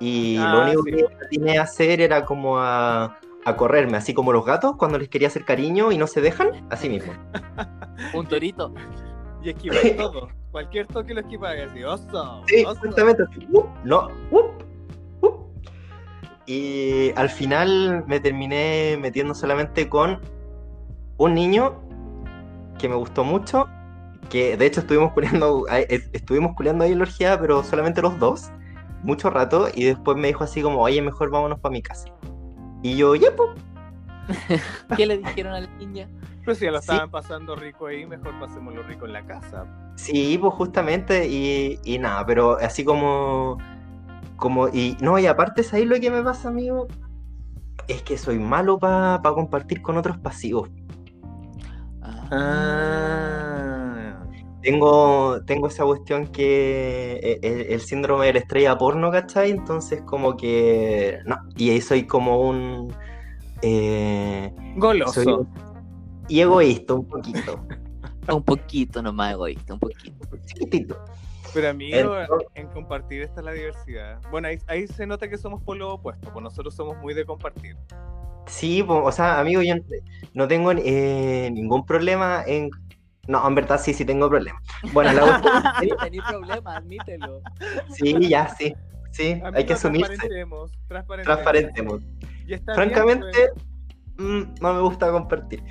[0.00, 0.90] Y Ah, lo único sí.
[0.92, 5.08] que tenía a hacer era como a, a correrme, así como los gatos cuando les
[5.08, 7.12] quería hacer cariño y no se dejan, así mismo.
[8.14, 8.74] Un torito.
[9.42, 10.28] Y esquivar todo.
[10.50, 12.80] Cualquier toque lo esquiva y así, oso, Sí, oso.
[12.80, 13.46] justamente así.
[13.52, 13.66] ¡up!
[13.84, 14.46] no, ¡up!
[15.20, 15.46] ¡up!
[16.46, 20.20] Y al final me terminé metiendo solamente con
[21.16, 21.80] un niño
[22.78, 23.68] que me gustó mucho,
[24.28, 28.02] que de hecho estuvimos culeando, ahí- es- estuvimos culeando ahí en la orgía, pero solamente
[28.02, 28.50] los dos,
[29.04, 32.08] mucho rato, y después me dijo así como, oye, mejor vámonos para mi casa.
[32.82, 33.50] Y yo, ya, pues,
[34.96, 36.08] ¿Qué le dijeron a la niña?
[36.44, 36.90] Pero si ya lo Sí.
[36.90, 39.66] estaban pasando rico ahí, mejor pasémoslo rico en la casa.
[39.96, 43.58] Sí, pues justamente, y, y nada, pero así como,
[44.36, 46.86] como, y no, y aparte, ¿sabes lo que me pasa, amigo?
[47.88, 50.70] Es que soy malo para compartir con otros pasivos.
[52.02, 53.53] Ah.
[54.64, 59.50] Tengo, tengo esa cuestión que eh, el, el síndrome de la estrella porno, ¿cachai?
[59.50, 62.92] Entonces como que, no, y ahí soy como un...
[63.62, 65.22] eh, Goloso.
[65.22, 65.46] soy-
[66.28, 67.60] y egoísta un poquito,
[68.32, 70.26] Un poquito nomás egoísta, un poquito.
[70.46, 70.98] chiquitito.
[71.52, 72.16] Pero amigo,
[72.54, 74.18] en compartir está la diversidad.
[74.30, 77.76] Bueno, ahí, ahí se nota que somos polo opuesto, pues nosotros somos muy de compartir.
[78.46, 79.74] Sí, po, o sea, amigo, yo
[80.32, 82.70] no tengo eh, ningún problema en...
[83.26, 84.62] No, en verdad sí, sí tengo problemas.
[84.92, 85.40] Bueno, la
[85.80, 87.40] Sí, tenés problemas, admítelo.
[87.88, 88.74] sí, ya, sí,
[89.12, 91.42] sí, hay que asumirse, Transparentemos, transparentemos.
[91.42, 92.02] transparentemos.
[92.46, 93.52] Y está bien, Francamente, pues.
[94.18, 95.62] mm, no me gusta compartir.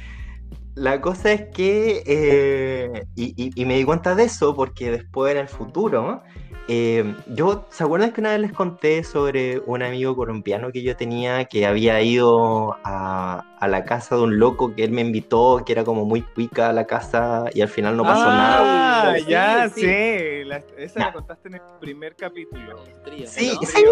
[0.76, 5.32] La cosa es que, eh, y, y- y me di cuenta de eso porque después
[5.32, 6.24] en el futuro,
[6.68, 10.96] eh, yo, ¿se acuerdan que una vez les conté sobre un amigo colombiano que yo
[10.96, 15.64] tenía que había ido a, a la casa de un loco que él me invitó,
[15.66, 19.14] que era como muy cuica la casa y al final no pasó nada?
[19.14, 19.82] Ah, ya, sí.
[19.82, 20.44] sí.
[20.46, 21.06] la- esa Ya.
[21.08, 22.84] la contaste en el primer capítulo.
[23.04, 23.68] Trío, Sí, ¿no?
[23.68, 23.84] sí,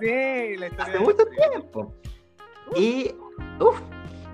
[0.00, 0.56] sí.
[0.56, 1.50] La historia Hace mucho trío.
[1.50, 1.92] tiempo.
[2.76, 3.14] Y,
[3.60, 3.78] uf,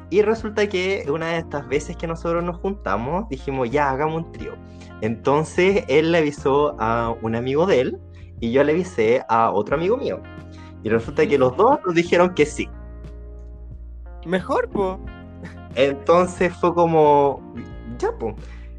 [0.08, 4.32] y resulta que una de estas veces que nosotros nos juntamos, dijimos, ya, hagamos un
[4.32, 4.54] trío.
[5.02, 7.98] Entonces él le avisó a un amigo de él
[8.40, 10.22] y yo le avisé a otro amigo mío.
[10.84, 12.68] Y resulta que los dos nos dijeron que sí.
[14.24, 15.00] Mejor, po.
[15.74, 17.42] Entonces fue como,
[17.98, 18.36] ya, pues.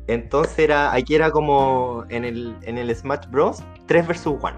[0.08, 3.62] Entonces era, aquí era como en el, en el Smash Bros.
[3.88, 4.54] 3 versus 1.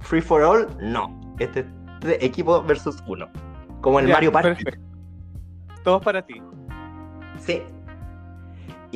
[0.00, 1.16] Free for all, no.
[1.38, 1.66] Este es
[2.00, 3.28] tres equipo versus 1.
[3.80, 4.48] Como en Ya, Mario Party.
[4.48, 4.80] perfecto.
[5.84, 6.42] Todos para ti.
[7.38, 7.62] Sí.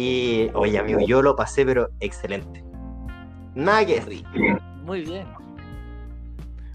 [0.01, 2.65] Y, oye, amigo, yo lo pasé, pero excelente.
[3.55, 4.25] Nada que decir.
[4.83, 5.27] Muy bien.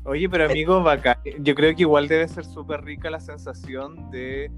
[0.03, 1.17] Oye, pero amigo, bacán.
[1.39, 4.51] Yo creo que igual debe ser súper rica la sensación de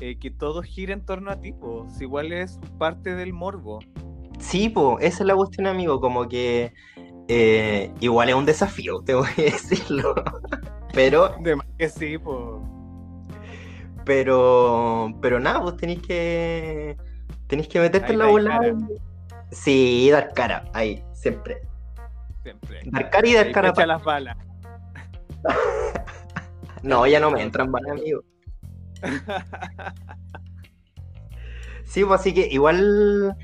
[0.00, 1.86] eh, que todo gira en torno a ti, po.
[1.90, 3.80] Si igual es parte del morbo.
[4.38, 6.00] Sí, po, esa es la cuestión, amigo.
[6.00, 6.72] Como que
[7.28, 10.14] eh, igual es un desafío, tengo que decirlo.
[10.94, 12.62] Pero, De más que sí, po.
[14.06, 16.96] pero, pero nada, vos tenéis que.
[17.46, 18.60] Tenéis que meterte en la bola.
[18.68, 21.60] y- Sí, dar cara, ahí, siempre.
[22.42, 22.80] Siempre.
[22.86, 24.36] Dar cara y dar cara fecha pa- las balas.
[26.82, 28.22] No, ya no me entran mal, amigo.
[31.84, 33.36] Sí, pues así que igual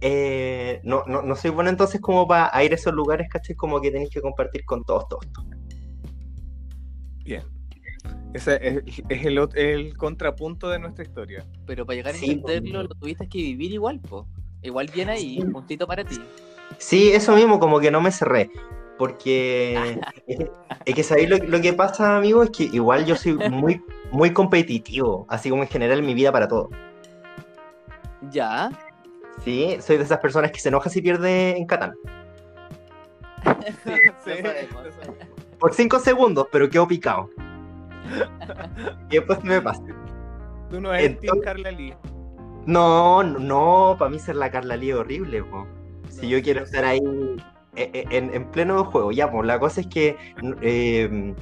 [0.00, 3.54] eh, no, no, no soy bueno entonces como para ir a esos lugares, ¿cachai?
[3.54, 5.46] Como que tenéis que compartir con todos, todos, todos.
[7.24, 7.42] Bien.
[8.34, 11.44] Ese es, es el, contrapunto de nuestra historia.
[11.66, 14.26] Pero para llegar a Sí, entenderlo, lo tuviste que vivir igual, po.
[14.62, 15.44] Igual bien ahí, Sí.
[15.44, 16.18] puntito para ti.
[16.78, 18.50] Sí, eso mismo, como que no me cerré.
[18.98, 19.74] Porque
[20.26, 20.50] es que,
[20.86, 22.42] es que ¿sabéis lo, lo que pasa, amigo?
[22.42, 26.32] Es que igual yo soy muy, muy competitivo, así como en general en mi vida
[26.32, 26.70] para todo.
[28.30, 28.70] Ya.
[29.44, 31.94] Sí, soy de esas personas que se enoja si pierde en Catán.
[33.84, 33.92] Sí,
[34.24, 34.32] Sí.
[35.58, 37.30] Por cinco segundos, pero quedo picado.
[39.10, 39.82] Y después me pasa.
[40.70, 41.94] Tú no eres Entonces- Team Carla Lee.
[42.66, 45.66] No, no, no, para mí ser la Carla Lee es horrible, po.
[46.08, 46.86] Si No, yo quiero estar sé.
[46.86, 47.00] ahí
[47.74, 50.16] eh, eh, en, en pleno juego, ya, pues la cosa es que
[50.60, 51.34] eh,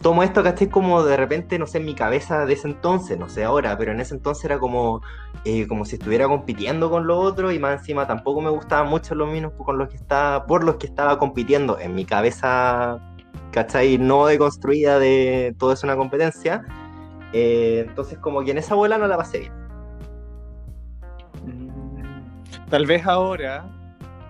[0.00, 0.68] tomo esto, ¿cachai?
[0.68, 3.92] Como de repente, no sé, en mi cabeza de ese entonces, no sé ahora, pero
[3.92, 5.02] en ese entonces era como,
[5.44, 9.14] eh, como si estuviera compitiendo con lo otro y más encima tampoco me gustaban mucho
[9.14, 13.00] los mismos con los que estaba, por los que estaba compitiendo en mi cabeza,
[13.52, 13.98] ¿cachai?
[13.98, 16.64] No deconstruida de todo es una competencia.
[17.32, 19.52] Eh, entonces como que en esa abuela no la pasé bien.
[21.46, 23.64] Mm, Tal vez ahora,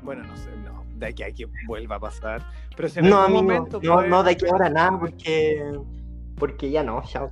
[0.03, 2.43] bueno, no sé, no, de aquí a que vuelva a pasar.
[2.77, 5.73] Pero si en No, algún amigo, momento no, puede- no de aquí ahora nada, porque,
[6.37, 7.29] porque ya no, ya,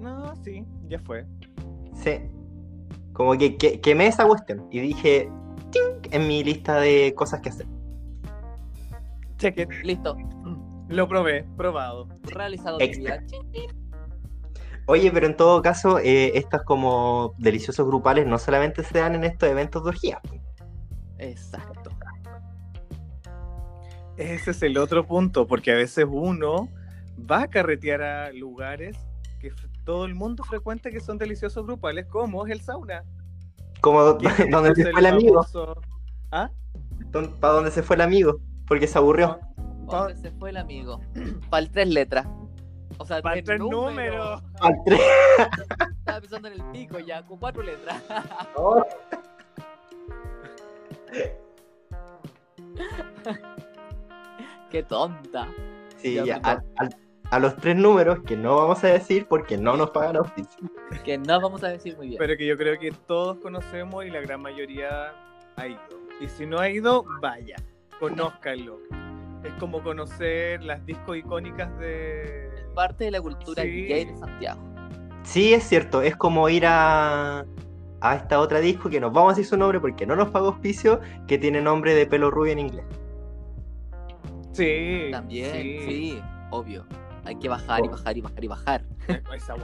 [0.00, 1.26] No, sí, ya fue.
[1.94, 2.20] sí.
[3.12, 5.28] Como que, que quemé esa cuestión y dije,
[5.70, 6.10] ¡ting!
[6.12, 7.66] en mi lista de cosas que hacer.
[9.42, 9.70] Check it.
[9.84, 10.16] Listo.
[10.88, 12.08] Lo probé, probado.
[12.22, 12.78] Realizado.
[14.86, 19.24] Oye, pero en todo caso, eh, estos como deliciosos grupales no solamente se dan en
[19.24, 20.20] estos eventos de orgía.
[21.18, 21.90] Exacto.
[24.16, 26.68] Ese es el otro punto, porque a veces uno
[27.30, 28.96] va a carretear a lugares
[29.40, 29.50] que
[29.84, 33.02] todo el mundo frecuenta que son deliciosos grupales, como es el sauna.
[33.80, 35.42] Como donde es se fue el amigo.
[35.42, 35.80] famoso-
[36.30, 36.50] ¿Ah?
[37.40, 38.38] Para donde se fue el amigo.
[38.72, 39.38] Porque se aburrió.
[39.84, 40.98] ¿Dónde se fue el amigo?
[41.50, 42.26] Para el tres letras.
[42.96, 44.42] O sea, Para tres tres números.
[44.62, 44.98] Al tres.
[45.98, 48.02] Estaba pensando en el pico ya, con cuatro letras.
[54.70, 55.48] Qué tonta.
[55.98, 56.64] Sí, Ya, ya, perdón.
[56.76, 56.96] al- al-
[57.30, 60.68] a los tres números que no vamos a decir porque no nos pagan auspicio.
[61.02, 62.18] Que no vamos a decir muy bien.
[62.18, 65.14] Pero que yo creo que todos conocemos y la gran mayoría
[65.56, 65.80] ha ido.
[66.20, 67.56] Y si no ha ido, vaya,
[68.08, 68.78] conózcanlo.
[69.44, 72.50] Es como conocer las discos icónicas de...
[72.74, 73.86] Parte de la cultura Sí.
[73.86, 74.60] gay de Santiago.
[75.22, 77.44] Sí, es cierto, es como ir a,
[78.00, 80.48] a esta otra disco que nos vamos a decir su nombre porque no nos pagó
[80.48, 82.84] auspicio, que tiene nombre de pelo rubio en inglés.
[84.52, 85.78] Sí, También, sí.
[85.86, 86.84] sí, obvio.
[87.24, 88.82] Hay que bajar y bajar y bajar y bajar.
[89.34, 89.54] Esa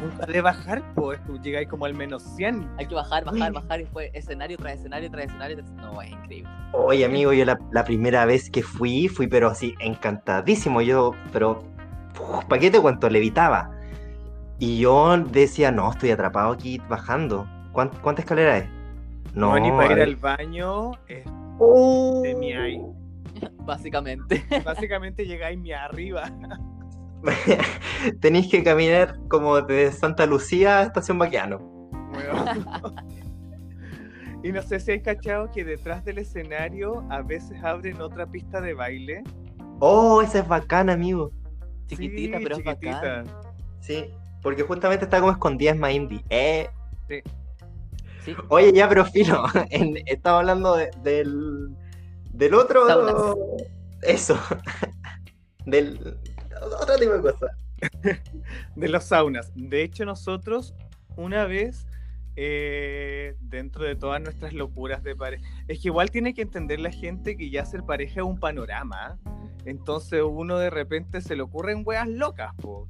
[0.00, 2.68] nunca de bajar, pues llegáis como al menos 100.
[2.78, 5.56] Hay que bajar, bajar, bajar y después escenario tras escenario tras escenario.
[5.58, 6.50] tras- No, es increíble.
[6.72, 10.80] Oye, amigo, yo la, la primera vez que fui, fui pero así, encantadísimo.
[10.82, 11.62] Yo, pero,
[12.48, 13.08] ¿para qué te cuento?
[13.08, 13.70] Levitaba.
[14.58, 17.46] Y yo decía, no, estoy atrapado aquí bajando.
[17.72, 18.68] ¿Cuán- ¿Cuánta escalera es?
[19.32, 21.24] No, No, ni para ir al baño es
[21.60, 22.20] Oh.
[22.24, 22.80] de mi ahí.
[23.64, 24.44] Básicamente.
[24.64, 26.24] Básicamente llegáis mi arriba.
[28.20, 31.58] Tenéis que caminar como de Santa Lucía a Estación Baquiano.
[34.42, 38.60] y no sé si hay cachado que detrás del escenario a veces abren otra pista
[38.60, 39.22] de baile.
[39.80, 41.30] Oh, esa es bacana, amigo.
[41.86, 42.94] Chiquitita, Sí, pero es chiquitita.
[43.00, 43.24] bacán.
[43.80, 44.04] Sí,
[44.42, 46.24] porque justamente está como escondida, es más indie.
[46.30, 46.68] Eh,
[48.24, 48.34] Sí.
[48.50, 51.70] Oye, ya, pero filo, en- estaba hablando de- del,
[52.34, 52.86] del otro.
[52.86, 53.14] Saunas.
[54.02, 54.38] Eso.
[55.64, 56.18] del
[56.62, 57.50] otro tipo de cosas.
[58.76, 59.52] de los saunas.
[59.54, 60.74] De hecho, nosotros
[61.16, 61.86] una vez,
[62.36, 66.90] eh, dentro de todas nuestras locuras de pareja, es que igual tiene que entender la
[66.92, 69.18] gente que ya ser pareja es un panorama.
[69.64, 72.88] Entonces uno de repente se le ocurren weas locas, po.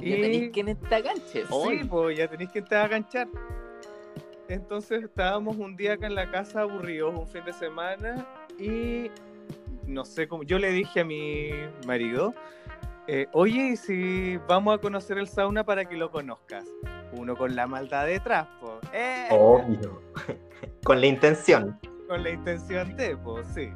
[0.00, 1.44] Y ya Y- tenéis quien te aganche.
[1.50, 1.80] Hoy.
[1.80, 3.28] Sí, pues ya tenéis que aganchar.
[4.48, 8.26] Entonces estábamos un día acá en la casa aburridos, un fin de semana,
[8.58, 9.10] y
[9.86, 10.42] no sé cómo.
[10.42, 11.50] Yo le dije a mi
[11.86, 12.34] marido,
[13.06, 16.64] eh, oye, ¿y si vamos a conocer el sauna para que lo conozcas?
[17.12, 18.74] Uno con la maldad detrás, pues.
[18.92, 19.28] ¡Eh!
[19.30, 20.02] Obvio.
[20.84, 21.78] Con la intención.
[22.08, 23.70] Con la intención de, pues, sí.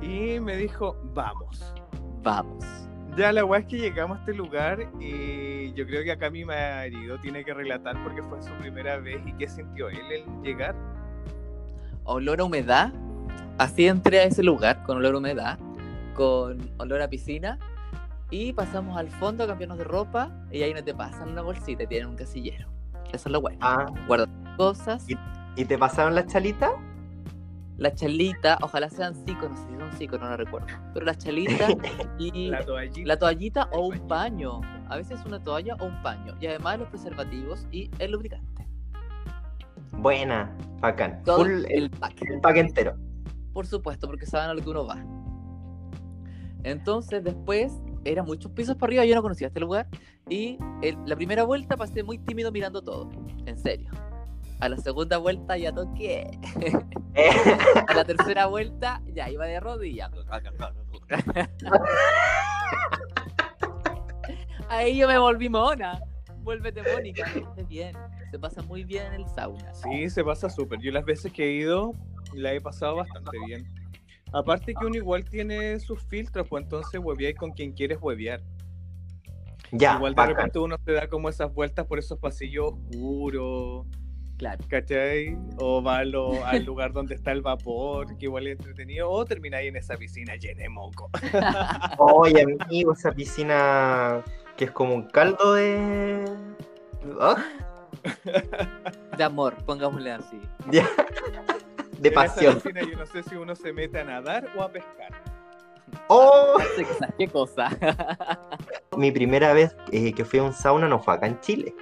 [0.00, 1.74] Y me dijo, vamos.
[2.22, 2.64] Vamos.
[3.16, 6.44] Ya la weá es que llegamos a este lugar y yo creo que acá mi
[6.44, 10.74] marido tiene que relatar porque fue su primera vez y qué sintió él al llegar.
[12.02, 12.92] Olor a humedad.
[13.56, 15.58] Así entré a ese lugar con olor a humedad,
[16.14, 17.58] con olor a piscina.
[18.34, 20.28] Y pasamos al fondo a cambiarnos de ropa.
[20.50, 22.68] Y ahí no te pasan una bolsita, tienen un casillero.
[23.12, 23.58] Eso es lo bueno.
[23.60, 25.08] Ah, Guardan cosas.
[25.08, 25.16] ¿Y-
[25.54, 26.72] ¿y te pasaron las chalitas?
[27.76, 30.66] La chalita, ojalá sean cinco, no sé si son cinco, no lo recuerdo.
[30.92, 31.68] Pero la chalita
[32.18, 33.06] y La toallita.
[33.08, 34.60] la toallita o un paño.
[34.88, 36.34] A veces una toalla o un paño.
[36.40, 38.66] Y además los preservativos y el lubricante.
[39.92, 41.22] Buena, bacán.
[41.24, 42.20] Todo Full el pack.
[42.28, 42.96] el pack entero.
[43.52, 44.98] Por supuesto, porque saben a lo que uno va.
[46.64, 47.72] Entonces, después,
[48.04, 49.86] eran muchos pisos para arriba, yo no conocía este lugar.
[50.28, 53.10] Y el- la primera vuelta pasé muy tímido mirando todo,
[53.46, 53.90] en serio.
[54.60, 56.26] A la segunda vuelta ya toqué.
[57.88, 60.10] A la tercera vuelta ya iba de rodillas.
[64.68, 66.00] Ahí yo me volví mona.
[66.42, 67.24] Vuélvete Mónica,
[67.68, 67.96] bien.
[68.30, 69.72] Se pasa muy bien en el sauna.
[69.74, 70.78] Sí, se pasa súper.
[70.80, 71.92] Yo las veces que he ido
[72.34, 73.66] la he pasado bastante bien.
[74.34, 78.42] Aparte que uno igual tiene sus filtros, pues entonces hueveáis con quien quieres huevear.
[79.72, 80.36] ya, igual de bacán.
[80.36, 83.86] repente uno se da como esas vueltas por esos pasillos oscuros,
[84.36, 84.64] Claro.
[84.68, 85.38] ¿cachai?
[85.58, 89.24] O va a lo- al lugar donde está el vapor, que igual es entretenido, o
[89.24, 91.08] termináis en esa piscina llena de moco.
[91.98, 94.22] Oye, amigo, esa piscina
[94.56, 96.24] que es como un caldo de.
[97.20, 97.36] ¿Ah?
[99.16, 100.40] De amor, pongámosle así.
[100.70, 100.88] Ya.
[102.04, 102.54] De En esa pasión.
[102.56, 105.08] piscina yo no sé si uno se mete a nadar o a pescar.
[106.08, 106.56] ¡Oh!
[107.18, 107.70] ¿Qué cosa?
[108.98, 111.74] Mi primera vez eh, que fui a un sauna no fue acá en Chile.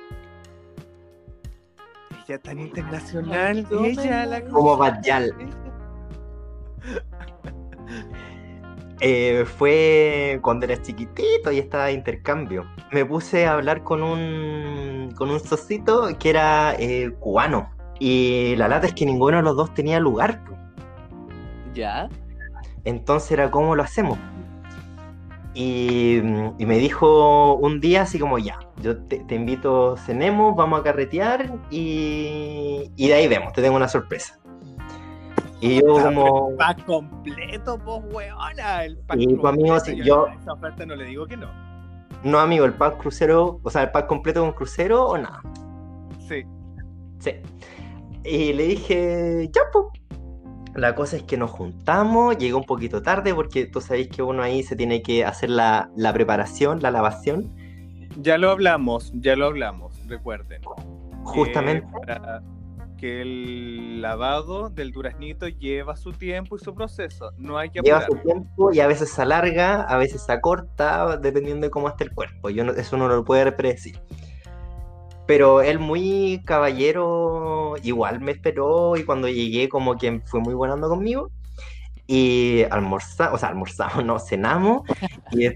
[2.24, 4.44] Ella tan internacional, Ay, ella la.
[4.44, 5.34] Como Badial.
[9.00, 12.64] eh, fue cuando era chiquitito y estaba de intercambio.
[12.92, 17.72] Me puse a hablar con un, con un socito que era eh, cubano.
[18.04, 20.42] Y la lata es que ninguno de los dos tenía lugar.
[21.72, 22.08] ¿Ya?
[22.82, 24.18] Entonces era, ¿cómo lo hacemos?
[25.54, 26.16] Y,
[26.58, 30.82] y me dijo un día así como, ya, yo te, te invito, cenemos, vamos a
[30.82, 34.36] carretear y, y de ahí vemos, te tengo una sorpresa.
[35.60, 36.48] Y yo como...
[36.50, 38.84] El pack completo, pues, weona.
[38.84, 41.46] El pack Y, pues, amigo, si yo- a Esa oferta no le digo que no.
[42.24, 45.40] No, amigo, el pack crucero, o sea, el pack completo con crucero o nada.
[46.26, 46.42] Sí.
[47.20, 47.34] Sí.
[48.24, 49.86] Y le dije, ya, pues.
[50.74, 54.42] La cosa es que nos juntamos, llegó un poquito tarde porque tú sabéis que uno
[54.42, 57.54] ahí se tiene que hacer la, la preparación, la lavación.
[58.16, 60.62] Ya lo hablamos, ya lo hablamos, recuerden.
[61.24, 61.86] Justamente.
[61.86, 62.42] Que, para-
[62.96, 67.32] que el lavado del duraznito lleva su tiempo y su proceso.
[67.36, 71.16] No hay que Lleva su tiempo y a veces se alarga, a veces se acorta,
[71.18, 72.48] dependiendo de cómo esté el cuerpo.
[72.48, 74.00] Yo no- eso no lo puede predecir.
[75.26, 80.74] Pero él muy caballero, igual me esperó y cuando llegué como que fue muy buena
[80.74, 81.30] onda conmigo.
[82.06, 84.82] Y almorzamos, o sea, almorzamos, no, cenamos.
[85.30, 85.48] Y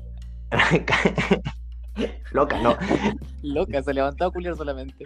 [2.32, 2.76] Loca, no.
[3.42, 5.04] Loca, se levantó a culiar solamente.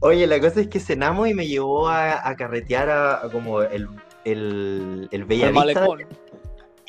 [0.00, 3.62] Oye, la cosa es que cenamos y me llevó a, a carretear a, a como
[3.62, 3.88] el,
[4.24, 5.80] el, el Al Bellavista.
[5.80, 6.21] malecón.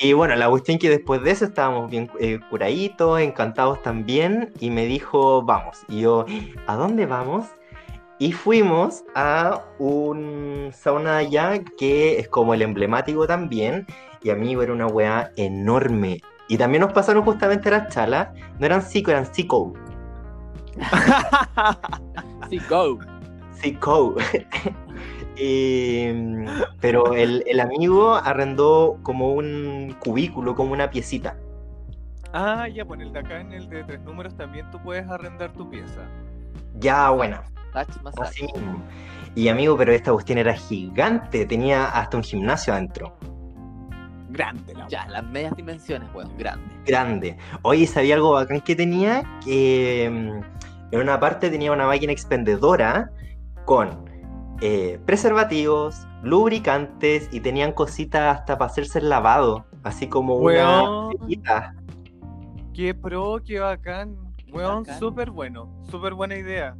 [0.03, 4.69] Y bueno, la cuestión que después de eso estábamos bien eh, curaditos, encantados también, y
[4.69, 5.85] me dijo, vamos.
[5.87, 6.25] Y yo,
[6.67, 7.45] ¿a dónde vamos?
[8.19, 13.87] Y fuimos a un sauna allá que es como el emblemático también,
[14.21, 16.19] y amigo, era una weá enorme.
[16.49, 18.27] Y también nos pasaron justamente las chalas,
[18.59, 19.71] no eran psico, eran psico.
[22.69, 22.99] Go.
[23.53, 24.15] Psico.
[25.35, 26.07] Y,
[26.79, 31.37] pero el, el amigo arrendó como un cubículo, como una piecita.
[32.33, 35.53] ah, ya, bueno, el de acá en el de tres números también tú puedes arrendar
[35.53, 36.11] tu pieza.
[36.75, 37.41] Ya, bueno,
[38.21, 38.83] así mismo.
[39.35, 43.17] Y amigo, pero esta cuestión era gigante, tenía hasta un gimnasio adentro.
[44.29, 46.81] Grande la Ya, las medias dimensiones, weón, grande.
[46.85, 47.37] Grande.
[47.61, 49.23] Oye, ¿sabía algo bacán que tenía?
[49.43, 53.11] Que mm, en una parte tenía una máquina expendedora
[53.65, 54.12] con
[54.61, 59.65] eh, preservativos, lubricantes y tenían cositas hasta para hacerse el lavado.
[59.83, 61.17] Así como una Weón.
[61.17, 61.75] cosita.
[62.73, 64.15] Qué pro, qué bacán.
[64.51, 65.69] Weón, súper bueno.
[65.89, 66.75] Súper buena idea.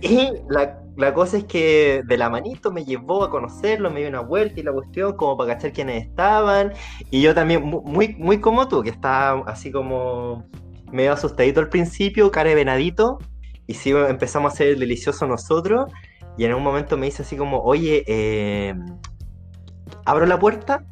[0.00, 4.08] Y la, la cosa es que de la manito me llevó a conocerlo, me dio
[4.08, 6.72] una vuelta y la cuestión, como para cachar quiénes estaban.
[7.10, 10.44] Y yo también, mu- muy, muy como tú, que estaba así como
[10.92, 13.18] medio asustadito al principio, cara de venadito.
[13.66, 15.90] Y sí, empezamos a hacer el delicioso nosotros.
[16.38, 18.74] Y en un momento me dice así como, oye, eh,
[20.06, 20.84] ¿abro la puerta?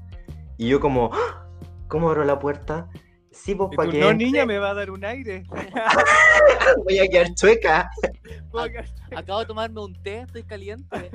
[0.58, 1.46] Y yo como, "¡Ah!
[1.88, 2.88] ¿cómo abro la puerta?
[3.30, 5.44] Sí, pues para que no, entre, niña, me va a dar un aire.
[6.84, 7.90] voy a quedar chueca.
[8.52, 11.10] Quedar- Acabo de tomarme un té, estoy caliente.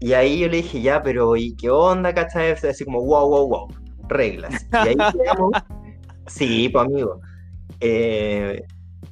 [0.00, 2.50] Y ahí yo le dije, ya, pero ¿y qué onda, cachai?
[2.52, 3.68] Así como, wow, wow, wow,
[4.08, 4.66] reglas.
[4.72, 5.52] Y ahí quedamos.
[6.26, 7.20] Sí, pues amigo.
[7.80, 8.62] Eh,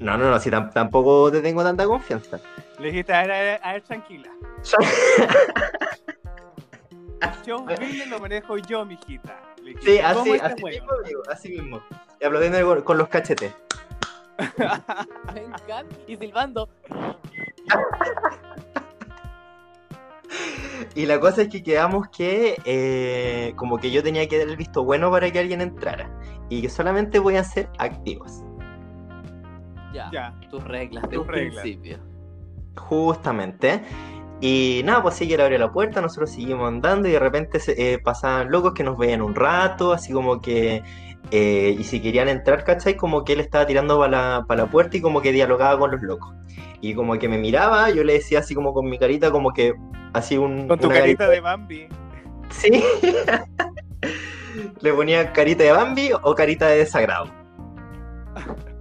[0.03, 2.39] no, no, no, si tam- tampoco te tengo tanta confianza.
[2.79, 4.31] Le dijiste, a ver, a ver, a ver, tranquila.
[7.47, 9.39] Yo Billy lo manejo yo, mijita.
[9.63, 11.83] Dijiste, Sí, ¿cómo así, este así mismo, amigo, así mismo.
[12.21, 13.53] Y aplaudiendo con, con los cachetes.
[15.35, 15.97] Me encanta.
[16.07, 16.69] Y silbando.
[20.95, 24.57] Y la cosa es que quedamos que eh, como que yo tenía que dar el
[24.57, 26.11] visto bueno para que alguien entrara.
[26.49, 28.43] Y que solamente voy a ser activos.
[29.93, 30.09] Ya.
[30.13, 30.35] Ya.
[30.51, 31.63] Tus reglas de Tus reglas.
[31.63, 31.99] principio.
[32.77, 33.83] Justamente.
[34.41, 37.61] Y nada, pues sí que él abrió la puerta, nosotros seguimos andando y de repente
[37.61, 40.83] se- eh, pasaban locos que nos veían un rato, así como que...
[41.31, 42.97] eh, y si querían entrar, ¿cachai?
[42.97, 45.93] Como que él estaba tirando para la, pa' la puerta y como que dialogaba con
[45.93, 46.35] los locos.
[46.81, 49.75] Y como que me miraba, yo le decía así como con mi carita, como que
[50.13, 50.67] así un...
[50.67, 51.87] Con tu una carita de Bambi.
[52.51, 52.83] Sí.
[54.81, 57.27] le ponía carita de Bambi o carita de desagrado.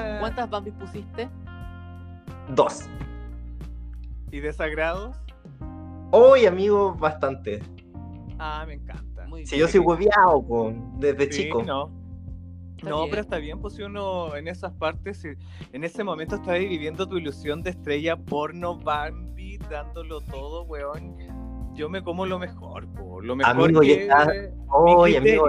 [0.00, 0.16] Mira.
[0.16, 1.28] Ah, ¿Cuántas Bambis pusiste?
[2.48, 2.88] Dos.
[4.30, 5.16] ¿Y desagrados?
[6.10, 7.62] Hoy, amigo, bastante.
[8.38, 9.26] Ah, me encanta.
[9.26, 9.66] Muy Si bien.
[9.66, 11.62] yo soy hueveado, po, desde Sí, chico.
[11.62, 11.90] no.
[12.76, 13.10] Está No, bien.
[13.10, 17.16] pero está bien, pues si uno en esas partes, en ese momento estás viviendo tu
[17.18, 21.16] ilusión de estrella porno Bambi, dándolo todo, weón.
[21.74, 23.20] Yo me como lo mejor, po.
[23.20, 23.86] lo mejor Amigo, que...
[23.88, 24.32] ya está.
[24.68, 25.48] Oye, amigo,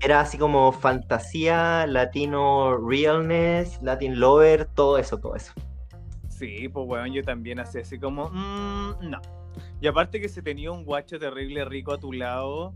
[0.00, 5.52] era así como fantasía, latino realness, latin lover, todo eso, todo eso.
[6.28, 9.20] Sí, pues bueno, yo también hacía así como, "Mm, no.
[9.80, 12.74] Y aparte que si tenía un guacho terrible rico a tu lado,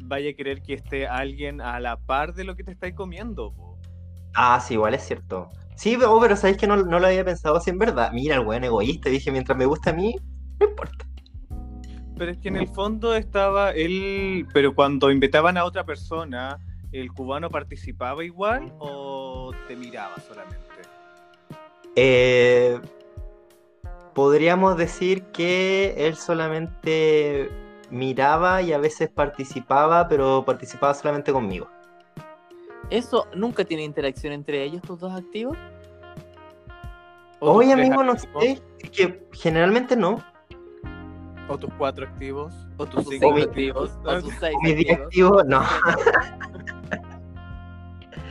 [0.00, 3.52] vaya a querer que esté alguien a la par de lo que te estáis comiendo.
[3.52, 3.78] po.
[4.34, 5.48] Ah, sí, igual es cierto.
[5.76, 8.10] Sí, pero, pero sabéis que no, no lo había pensado así en verdad.
[8.12, 9.10] Mira, el weón egoísta.
[9.10, 10.14] Dije, mientras me gusta a mí,
[10.60, 11.06] no importa.
[12.18, 16.58] Pero es que en el fondo estaba él, pero cuando invitaban a otra persona,
[16.90, 20.58] ¿el cubano participaba igual o te miraba solamente?
[21.94, 22.80] Eh,
[24.14, 27.48] podríamos decir que él solamente
[27.90, 31.68] miraba y a veces participaba, pero participaba solamente conmigo.
[32.90, 35.56] ¿Eso nunca tiene interacción entre ellos, tus dos activos?
[37.38, 38.60] ¿O tus Oye, tres amigo, no sé.
[38.80, 40.22] Es que generalmente no.
[41.48, 42.54] ¿O tus cuatro activos?
[42.76, 43.90] ¿O tus cinco mi- activos?
[44.04, 45.42] ¿O tus seis O mis días activos?
[45.42, 45.62] activos, no.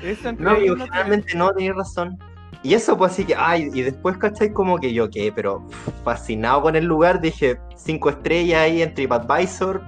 [0.03, 2.17] No, ellos amigo, no tiene- generalmente no, tenías razón.
[2.63, 4.51] Y eso, pues así que, ay, y después, ¿cachai?
[4.53, 5.65] Como que yo quedé, pero
[6.03, 9.81] fascinado con el lugar, dije, cinco estrellas ahí en TripAdvisor,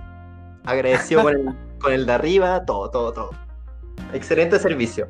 [0.66, 3.30] agradecido con el, con el de arriba, todo, todo, todo.
[4.14, 5.08] Excelente servicio.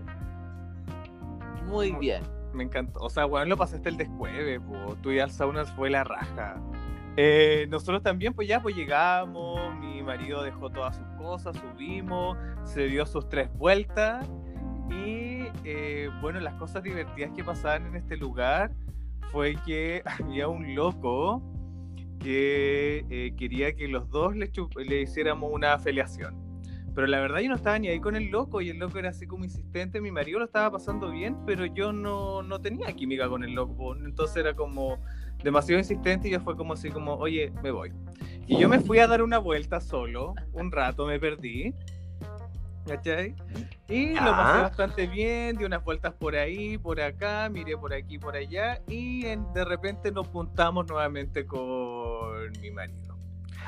[1.68, 2.24] Muy bien.
[2.54, 3.00] Me encantó.
[3.02, 4.96] O sea, bueno, lo pasaste el descueve, po.
[5.02, 6.58] Tú y al sauna fue la raja.
[7.22, 12.88] Eh, nosotros también, pues ya, pues llegamos, mi marido dejó todas sus cosas, subimos, se
[12.88, 14.26] dio sus tres vueltas
[14.90, 18.72] y eh, bueno, las cosas divertidas que pasaban en este lugar
[19.34, 21.44] fue que había un loco
[22.22, 26.38] que eh, quería que los dos le, le hiciéramos una afiliación.
[26.96, 29.10] Pero la verdad yo no estaba ni ahí con el loco y el loco era
[29.10, 33.28] así como insistente, mi marido lo estaba pasando bien, pero yo no, no tenía química
[33.28, 35.00] con el loco, entonces era como
[35.44, 37.92] demasiado insistente y yo fue como así como, oye, me voy.
[38.48, 41.74] Y yo me fui a dar una vuelta solo, un rato me perdí,
[42.86, 43.36] ¿cachai?
[43.88, 44.62] Y lo pasé Ya.
[44.64, 49.26] bastante bien, di unas vueltas por ahí, por acá, miré por aquí, por allá y
[49.26, 53.18] en- de repente nos juntamos nuevamente con mi marido.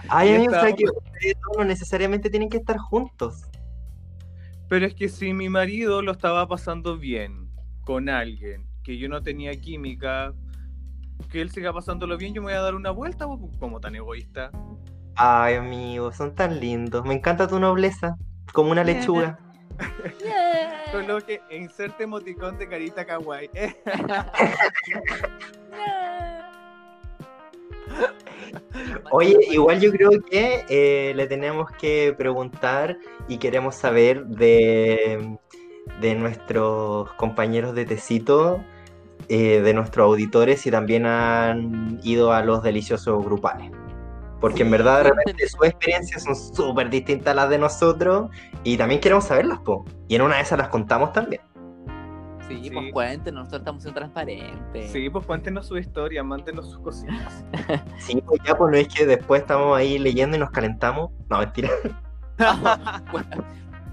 [0.09, 3.43] Ay, Y amigo, o sea estábamos- que ustedes no necesariamente tienen que estar juntos.
[4.67, 7.49] Pero es que si mi marido lo estaba pasando bien
[7.83, 10.33] con alguien que yo no tenía química,
[11.29, 13.25] que él siga pasándolo bien, yo me voy a dar una vuelta,
[13.59, 14.51] como tan egoísta.
[15.15, 17.05] Ay, amigo, son tan lindos.
[17.05, 18.17] Me encanta tu nobleza,
[18.53, 19.39] como una lechuga.
[20.91, 23.49] Coloque inserte emoticón de carita kawaii.
[29.11, 32.97] Oye, igual yo creo que eh, le tenemos que preguntar
[33.27, 35.37] y queremos saber de,
[35.99, 38.63] de nuestros compañeros de Tecito,
[39.33, 43.71] eh, de nuestros auditores, si también han ido a los deliciosos grupales.
[44.41, 48.29] Porque en verdad de repente sus experiencias son súper distintas a las de nosotros
[48.65, 49.85] y también queremos saberlas, po.
[50.09, 51.41] Y en una de esas las contamos también.
[52.49, 52.69] Sí, Sí.
[52.71, 54.91] pues cuéntenos, nosotros estamos siendo transparentes.
[54.91, 57.45] Sí, pues cuéntenos su historia, mántenos sus cositas.
[57.99, 61.09] Sí, pues ya, pues no es que después estamos ahí leyendo y nos calentamos.
[61.29, 61.69] No, mentira.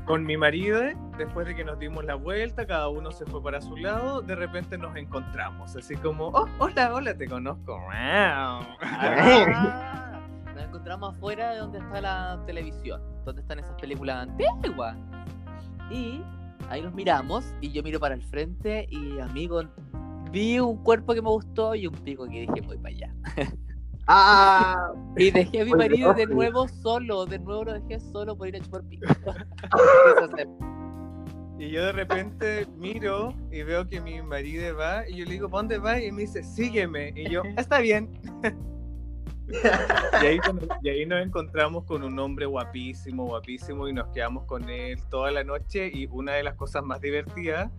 [0.08, 0.80] Con mi marido,
[1.18, 4.36] después de que nos dimos la vuelta, cada uno se fue para su lado, de
[4.36, 7.78] repente nos encontramos, así como, oh, hola, hola, te conozco.
[10.54, 14.96] Nos encontramos afuera de donde está la televisión, donde están esas películas antiguas.
[15.90, 16.22] Y
[16.70, 19.60] ahí nos miramos y yo miro para el frente y amigo,
[20.32, 23.14] vi un cuerpo que me gustó y un pico que dije voy para allá.
[24.08, 24.92] ¡Ah!
[25.18, 28.56] Y dejé a mi marido de nuevo solo, de nuevo lo dejé solo por ir
[28.56, 29.06] a chupar pico.
[31.60, 35.48] Y yo de repente miro y veo que mi marido va y yo le digo,
[35.48, 36.00] ¿para dónde va?
[36.00, 37.12] Y me dice, sígueme.
[37.16, 38.08] Y yo, está bien.
[40.22, 40.38] y, ahí,
[40.82, 45.32] y ahí nos encontramos con un hombre guapísimo, guapísimo y nos quedamos con él toda
[45.32, 47.72] la noche y una de las cosas más divertidas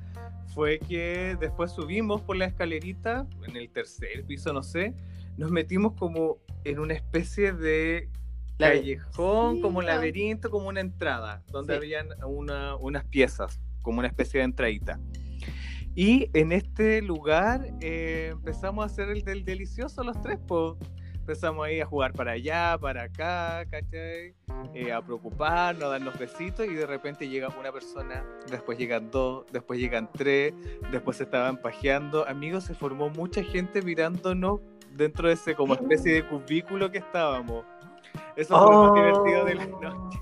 [0.54, 4.94] fue que después subimos por la escalerita, en el tercer piso, no sé,
[5.40, 8.10] nos metimos como en una especie de
[8.58, 11.78] callejón, Sí, como la- laberinto, como una entrada, donde Sí.
[11.78, 15.00] habían una- unas piezas, como una especie de entradita.
[15.96, 20.78] Y en este lugar eh, empezamos a hacer el del delicioso los tres, po.
[21.20, 24.34] Empezamos ahí a jugar para allá, para acá, ¿cachai?
[24.74, 29.46] Eh, a preocuparnos, a darnos besitos y de repente llega una persona, después llegan dos,
[29.52, 30.54] después llegan tres,
[30.92, 32.28] después se estaban pajeando.
[32.28, 34.60] Amigos, se formó mucha gente mirándonos
[34.96, 37.66] dentro de ese como especie de cubículo que estábamos.
[38.36, 40.20] Eso fue lo más divertido de la noche.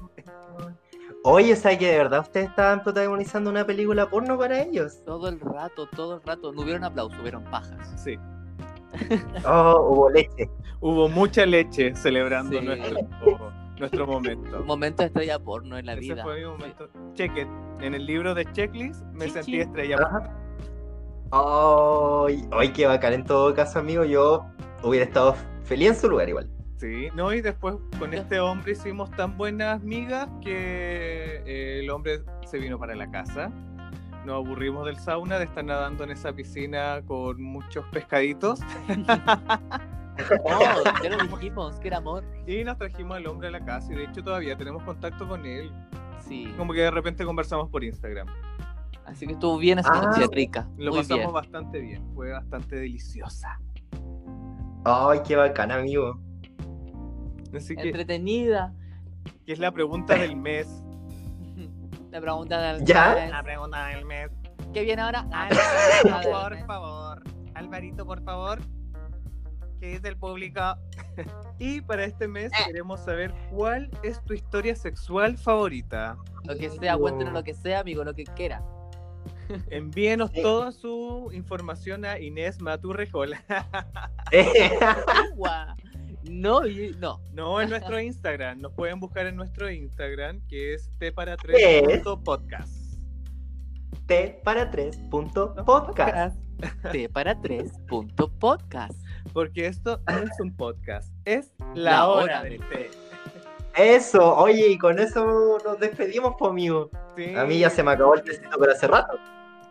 [1.24, 5.04] Oye, o sea que de verdad ustedes estaban protagonizando una película porno para ellos.
[5.06, 6.54] Todo el rato, todo el rato.
[6.54, 7.94] No hubieron aplausos, hubieron pajas.
[8.02, 8.18] Sí.
[9.46, 10.50] Oh, hubo leche.
[10.80, 12.66] Hubo mucha leche celebrando Sí.
[12.66, 12.98] nuestro,
[13.78, 14.60] nuestro momento.
[14.62, 16.24] Un momento de estrella porno en la Ese vida.
[16.24, 16.90] fue mi momento.
[17.14, 17.48] Check it.
[17.82, 19.98] En el libro de checklist me sentí estrella.
[21.32, 24.06] Ay, ay, qué bacán en todo caso, amigo.
[24.06, 24.46] Yo
[24.84, 26.50] hubiera estado feliz en su lugar igual.
[26.78, 32.22] Sí, no, y después con este hombre hicimos tan buenas migas que eh, el hombre
[32.46, 33.52] se vino para la casa.
[34.26, 38.60] Nos aburrimos del sauna, de estar nadando en esa piscina con muchos pescaditos.
[38.90, 39.06] No,
[41.04, 42.24] ya lo dijimos, que era amor.
[42.46, 45.46] Y nos trajimos al hombre a la casa y de hecho todavía tenemos contacto con
[45.46, 45.72] él.
[46.20, 46.54] Sí.
[46.58, 48.28] Como que de repente conversamos por Instagram.
[49.06, 50.68] Así que estuvo bien esa Ah, noche rica.
[50.78, 51.34] Lo Muy pasamos bien.
[51.34, 53.60] bastante bien, fue bastante deliciosa.
[54.90, 56.18] Ay, qué bacán, amigo.
[57.54, 58.74] Así que, Entretenida.
[59.46, 60.68] que es la pregunta del mes.
[62.12, 63.28] La pregunta del ¿Ya?
[63.28, 64.32] La pregunta del mes.
[64.74, 65.28] ¿Qué viene ahora?
[65.34, 66.66] Ah, Alvarito, del por mes.
[66.66, 67.24] favor.
[67.54, 68.60] Alvarito, por favor.
[69.82, 70.62] ¿Qué dice el público?
[71.60, 76.16] y para este mes queremos saber cuál es tu historia sexual favorita.
[76.46, 78.64] Lo que sea, cuéntenos lo que sea, amigo, lo que quiera.
[79.70, 83.44] Envíenos toda su información a Inés Maturrejola.
[85.08, 85.76] Agua.
[86.30, 86.62] No,
[87.00, 87.22] no.
[87.34, 88.60] no en nuestro Instagram.
[88.60, 91.84] Nos pueden buscar en nuestro Instagram, que es t para ¿Qué?
[91.86, 92.88] 3 podcast.
[94.08, 96.38] T para tres punto podcast.
[96.92, 98.98] T para tres punto podcast.
[99.34, 102.90] Porque esto no es un podcast, es la, La hora, hora del té.
[103.76, 106.90] Eso, oye, y con eso nos despedimos, amigo.
[107.16, 107.36] Sí.
[107.36, 109.20] A mí ya se me acabó el tecito, pero hace rato.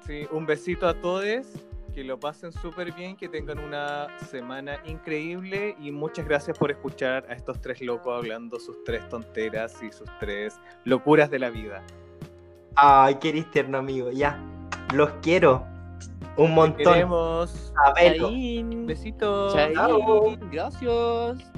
[0.07, 1.47] Sí, un besito a todos,
[1.93, 7.27] que lo pasen súper bien, que tengan una semana increíble y muchas gracias por escuchar
[7.29, 11.83] a estos tres locos hablando sus tres tonteras y sus tres locuras de la vida.
[12.77, 14.11] Ay, qué tierno, amigo.
[14.13, 14.39] Ya,
[14.95, 15.67] los quiero.
[16.37, 16.95] Un montón.
[17.97, 18.29] Verlo.
[18.29, 18.87] Chaín.
[18.87, 19.55] Besitos.
[20.53, 21.53] Gracias.